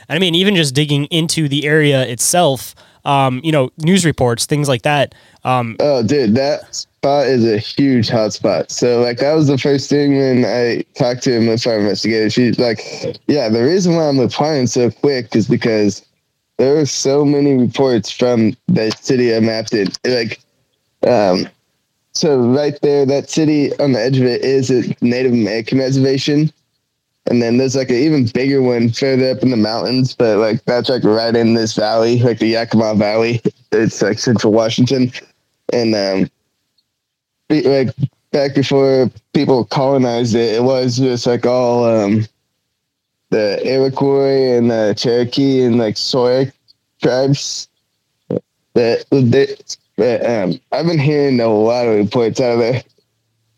[0.09, 4.69] I mean, even just digging into the area itself, um, you know, news reports, things
[4.69, 5.15] like that.
[5.45, 8.73] Um, Oh, dude, that spot is a huge hot spot.
[8.73, 12.29] So, like, that was the first thing when I talked to MUFON investigator.
[12.31, 12.83] She's like,
[13.29, 16.03] "Yeah, the reason why I'm applying so quick is because
[16.59, 19.97] there are so many reports from the city I mapped it.
[20.05, 20.41] Like,
[21.07, 21.49] um,
[22.13, 26.53] so right there, that city on the edge of it is a Native American reservation."
[27.31, 30.65] And then there's like an even bigger one further up in the mountains, but like
[30.65, 33.41] that's like right in this valley, like the Yakima Valley.
[33.73, 35.13] It's like central Washington
[35.73, 36.31] and um,
[37.49, 37.95] like
[38.33, 42.27] back before people colonized it, it was just like all um,
[43.31, 46.51] the Iroquois and the Cherokee and like Soy
[47.03, 47.69] tribes.
[48.75, 52.83] That, that, that um, I've been hearing a lot of reports out of there.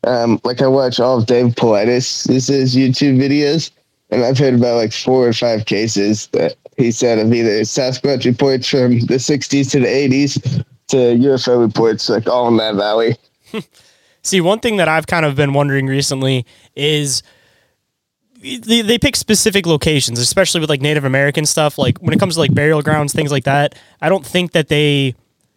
[0.04, 3.70] Um, like I watch all of Dave Paulides, this is YouTube videos,
[4.10, 8.24] and I've heard about like four or five cases that he said of either Sasquatch
[8.24, 13.16] reports from the 60s to the 80s to UFO reports, like all in that valley.
[14.22, 16.46] See, one thing that I've kind of been wondering recently
[16.76, 17.22] is
[18.40, 21.78] they, they pick specific locations, especially with like Native American stuff.
[21.78, 23.74] Like when it comes to like burial grounds, things like that.
[24.00, 25.14] I don't think that they,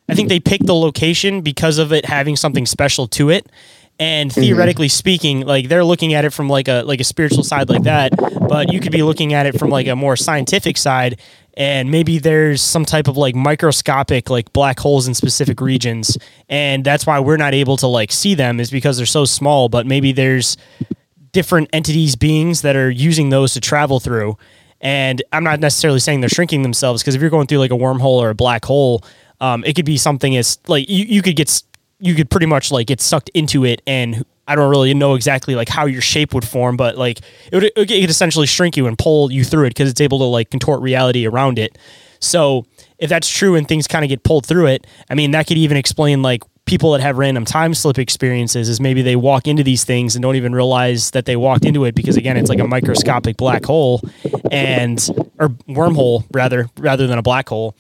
[0.09, 3.51] I think they pick the location because of it having something special to it.
[3.97, 7.69] And theoretically speaking, like they're looking at it from like a like a spiritual side
[7.69, 8.11] like that,
[8.49, 11.19] but you could be looking at it from like a more scientific side
[11.57, 16.17] and maybe there's some type of like microscopic like black holes in specific regions
[16.49, 19.69] and that's why we're not able to like see them is because they're so small
[19.69, 20.57] but maybe there's
[21.31, 24.37] different entities beings that are using those to travel through.
[24.81, 27.75] And i'm not necessarily saying they're shrinking themselves because if you're going through like a
[27.75, 29.03] wormhole or a black hole
[29.41, 31.61] um, it could be something as like you, you could get
[32.05, 35.55] you could pretty much like get sucked into it and i don't really know exactly
[35.55, 37.19] like how your shape would form but like
[37.51, 40.19] it would it could essentially shrink you and pull you through it because it's able
[40.19, 41.77] to like contort reality around it.
[42.19, 42.65] So
[42.97, 45.57] if that's true and things kind of get pulled through it i mean that could
[45.57, 49.63] even explain like people that have random time slip experiences is maybe they walk into
[49.63, 52.59] these things and don't even realize that they walked into it because again it's like
[52.59, 54.01] a microscopic black hole
[54.51, 57.75] and or wormhole rather rather than a black hole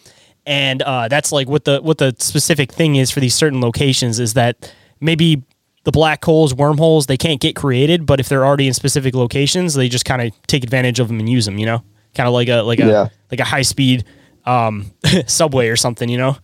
[0.45, 4.19] and uh, that's like what the what the specific thing is for these certain locations
[4.19, 5.43] is that maybe
[5.83, 9.73] the black holes wormholes they can't get created but if they're already in specific locations
[9.75, 11.83] they just kind of take advantage of them and use them you know?
[12.15, 13.07] Kind of like a like a Yeah.
[13.31, 14.05] like a high speed
[14.45, 14.91] um,
[15.27, 16.37] subway or something you know?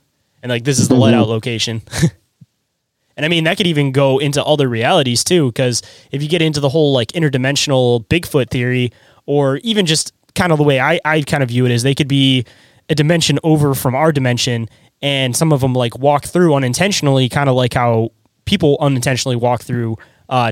[0.43, 1.81] And like this is the let out location.
[3.17, 5.81] And I mean, that could even go into other realities too, because
[6.11, 8.91] if you get into the whole like interdimensional Bigfoot theory,
[9.25, 11.93] or even just kind of the way I, I kind of view it is they
[11.93, 12.45] could be
[12.91, 14.69] a dimension over from our dimension,
[15.01, 18.11] and some of them like walk through unintentionally, kind of like how
[18.43, 20.51] people unintentionally walk through uh,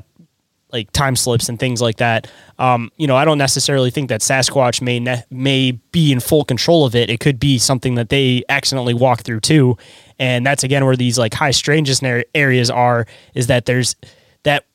[0.71, 2.31] like time slips and things like that.
[2.57, 6.45] Um, you know, I don't necessarily think that Sasquatch may ne- may be in full
[6.45, 7.09] control of it.
[7.09, 9.77] It could be something that they accidentally walk through too,
[10.17, 12.01] and that's again where these like high strangeness
[12.33, 13.05] areas are.
[13.33, 13.97] Is that there's
[14.43, 14.65] that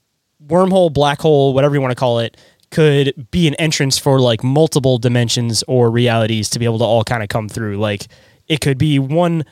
[0.46, 2.36] wormhole, black hole, whatever you want to call it,
[2.70, 7.04] could be an entrance for like multiple dimensions or realities to be able to all
[7.04, 7.78] kind of come through.
[7.78, 8.06] Like
[8.48, 9.44] it could be one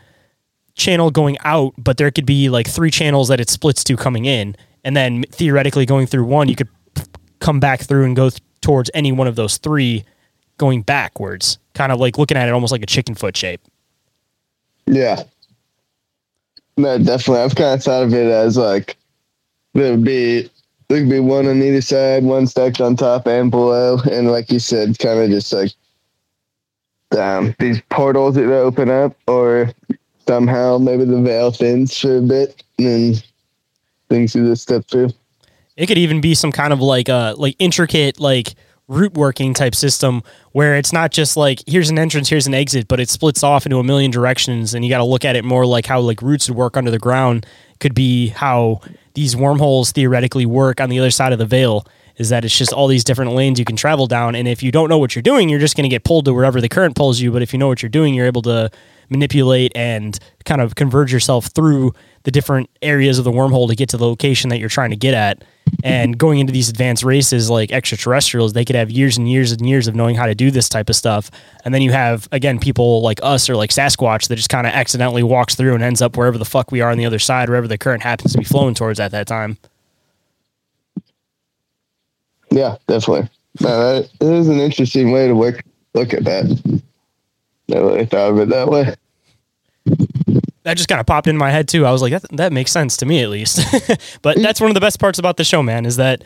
[0.74, 4.24] channel going out, but there could be like three channels that it splits to coming
[4.24, 6.68] in, and then theoretically going through one, you could
[7.40, 10.04] come back through and go th- towards any one of those three
[10.58, 13.60] going backwards, kind of like looking at it almost like a chicken foot shape.
[14.86, 15.22] Yeah.
[16.76, 17.42] No, definitely.
[17.42, 18.96] I've kind of thought of it as like
[19.74, 20.50] there would be
[20.92, 24.50] there could be one on either side, one stacked on top and below, and like
[24.50, 25.72] you said, kind of just like
[27.18, 29.70] um, these portals that open up, or
[30.26, 33.14] somehow maybe the veil thins for a bit, and then
[34.10, 35.08] things you just step through.
[35.76, 38.54] It could even be some kind of like a like intricate like
[38.88, 42.86] root working type system where it's not just like here's an entrance, here's an exit,
[42.86, 45.44] but it splits off into a million directions, and you got to look at it
[45.44, 47.46] more like how like roots would work under the ground.
[47.82, 48.80] Could be how
[49.14, 51.84] these wormholes theoretically work on the other side of the veil.
[52.16, 54.70] Is that it's just all these different lanes you can travel down, and if you
[54.70, 56.94] don't know what you're doing, you're just going to get pulled to wherever the current
[56.94, 57.32] pulls you.
[57.32, 58.70] But if you know what you're doing, you're able to
[59.08, 61.92] manipulate and kind of converge yourself through
[62.24, 64.96] the different areas of the wormhole to get to the location that you're trying to
[64.96, 65.44] get at.
[65.84, 69.68] And going into these advanced races like extraterrestrials, they could have years and years and
[69.68, 71.30] years of knowing how to do this type of stuff.
[71.64, 74.72] And then you have, again, people like us or like Sasquatch that just kind of
[74.72, 77.48] accidentally walks through and ends up wherever the fuck we are on the other side,
[77.48, 79.56] wherever the current happens to be flowing towards at that time.
[82.50, 83.30] Yeah, definitely.
[83.60, 85.62] That is an interesting way to look
[85.94, 86.82] look at that.
[87.68, 88.94] Never really thought of it that way.
[90.64, 91.84] That just kind of popped in my head too.
[91.86, 93.60] I was like, that, that makes sense to me at least.
[94.22, 96.22] but that's one of the best parts about the show, man, is that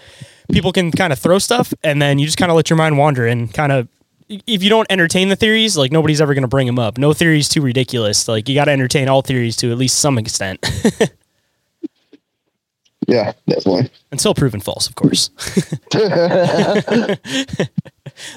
[0.52, 2.98] people can kind of throw stuff and then you just kind of let your mind
[2.98, 3.88] wander and kind of,
[4.28, 6.98] if you don't entertain the theories, like nobody's ever going to bring them up.
[6.98, 8.26] No theory is too ridiculous.
[8.28, 10.58] Like you got to entertain all theories to at least some extent
[13.08, 13.88] Yeah, definitely.
[14.10, 15.30] until proven false, of course.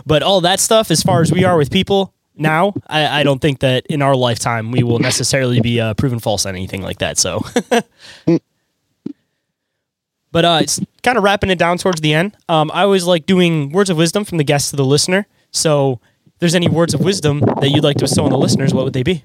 [0.05, 3.39] but all that stuff, as far as we are with people now, I, I don't
[3.39, 6.99] think that in our lifetime we will necessarily be uh, proven false on anything like
[6.99, 7.17] that.
[7.17, 7.43] So,
[10.31, 12.35] but uh, it's kind of wrapping it down towards the end.
[12.47, 15.27] Um, I always like doing words of wisdom from the guest to the listener.
[15.51, 18.73] So, if there's any words of wisdom that you'd like to bestow on the listeners,
[18.73, 19.23] what would they be?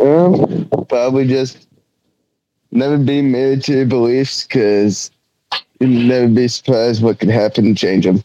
[0.00, 1.66] Um, probably just
[2.70, 5.10] never be married to your beliefs because
[5.80, 8.22] you'd never be surprised what could happen to change them.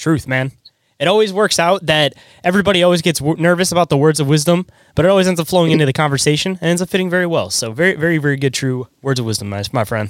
[0.00, 0.52] Truth, man.
[0.98, 4.66] It always works out that everybody always gets w- nervous about the words of wisdom,
[4.94, 7.50] but it always ends up flowing into the conversation and ends up fitting very well.
[7.50, 10.08] So, very, very, very good, true words of wisdom, my, my friend.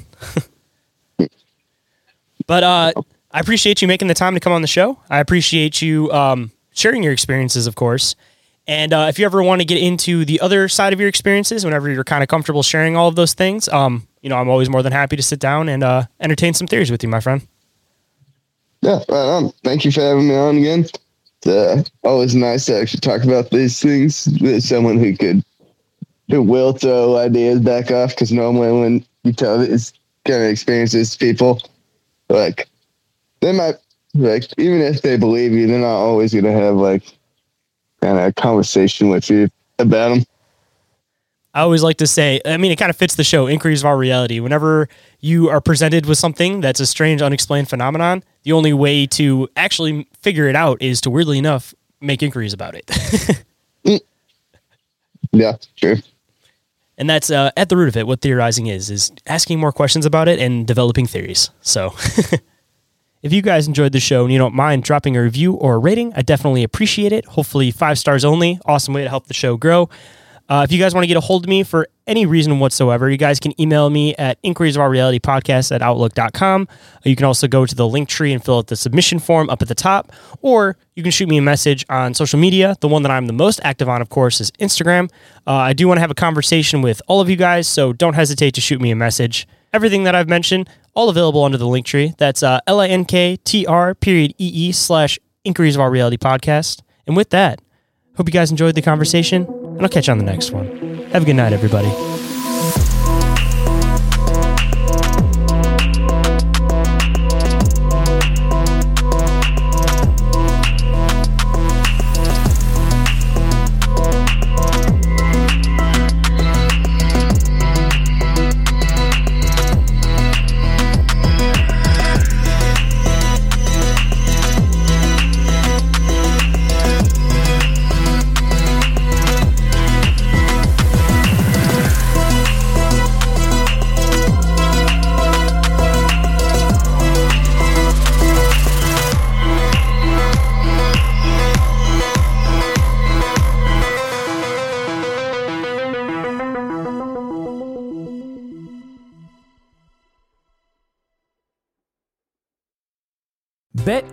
[2.46, 2.92] but uh,
[3.32, 4.96] I appreciate you making the time to come on the show.
[5.10, 8.14] I appreciate you um, sharing your experiences, of course.
[8.68, 11.64] And uh, if you ever want to get into the other side of your experiences,
[11.64, 14.70] whenever you're kind of comfortable sharing all of those things, um, you know, I'm always
[14.70, 17.42] more than happy to sit down and uh, entertain some theories with you, my friend.
[18.82, 19.50] Yeah, right on.
[19.62, 20.80] Thank you for having me on again.
[20.80, 25.44] It's uh, always nice to actually talk about these things with someone who could,
[26.30, 28.10] who will throw ideas back off.
[28.10, 29.92] Because normally when you tell these
[30.24, 31.60] kind of experiences to people,
[32.28, 32.68] like
[33.40, 33.76] they might,
[34.14, 37.02] like even if they believe you, they're not always gonna have like
[38.00, 40.24] kind of a conversation with you about them.
[41.60, 43.86] I always like to say, I mean, it kind of fits the show, Inquiries of
[43.86, 44.40] Our Reality.
[44.40, 44.88] Whenever
[45.20, 50.08] you are presented with something that's a strange, unexplained phenomenon, the only way to actually
[50.22, 52.90] figure it out is to, weirdly enough, make inquiries about it.
[55.32, 55.96] Yeah, sure.
[56.98, 58.06] and that's uh, at the root of it.
[58.06, 61.50] What theorizing is, is asking more questions about it and developing theories.
[61.60, 61.94] So
[63.22, 65.78] if you guys enjoyed the show and you don't mind dropping a review or a
[65.78, 67.26] rating, I definitely appreciate it.
[67.26, 68.58] Hopefully, five stars only.
[68.64, 69.88] Awesome way to help the show grow.
[70.50, 73.08] Uh, if you guys want to get a hold of me for any reason whatsoever,
[73.08, 76.66] you guys can email me at inquiries of our reality podcast at outlook.com.
[77.04, 79.62] You can also go to the link tree and fill out the submission form up
[79.62, 80.10] at the top,
[80.42, 82.74] or you can shoot me a message on social media.
[82.80, 85.08] The one that I'm the most active on, of course, is Instagram.
[85.46, 88.14] Uh, I do want to have a conversation with all of you guys, so don't
[88.14, 89.46] hesitate to shoot me a message.
[89.72, 92.12] Everything that I've mentioned, all available under the link tree.
[92.18, 95.92] That's uh, L I N K T R period E E slash inquiries of our
[95.92, 96.82] reality podcast.
[97.06, 97.62] And with that,
[98.16, 99.46] hope you guys enjoyed the conversation,
[99.80, 100.66] and I'll catch you on the next one.
[101.12, 101.88] Have a good night, everybody.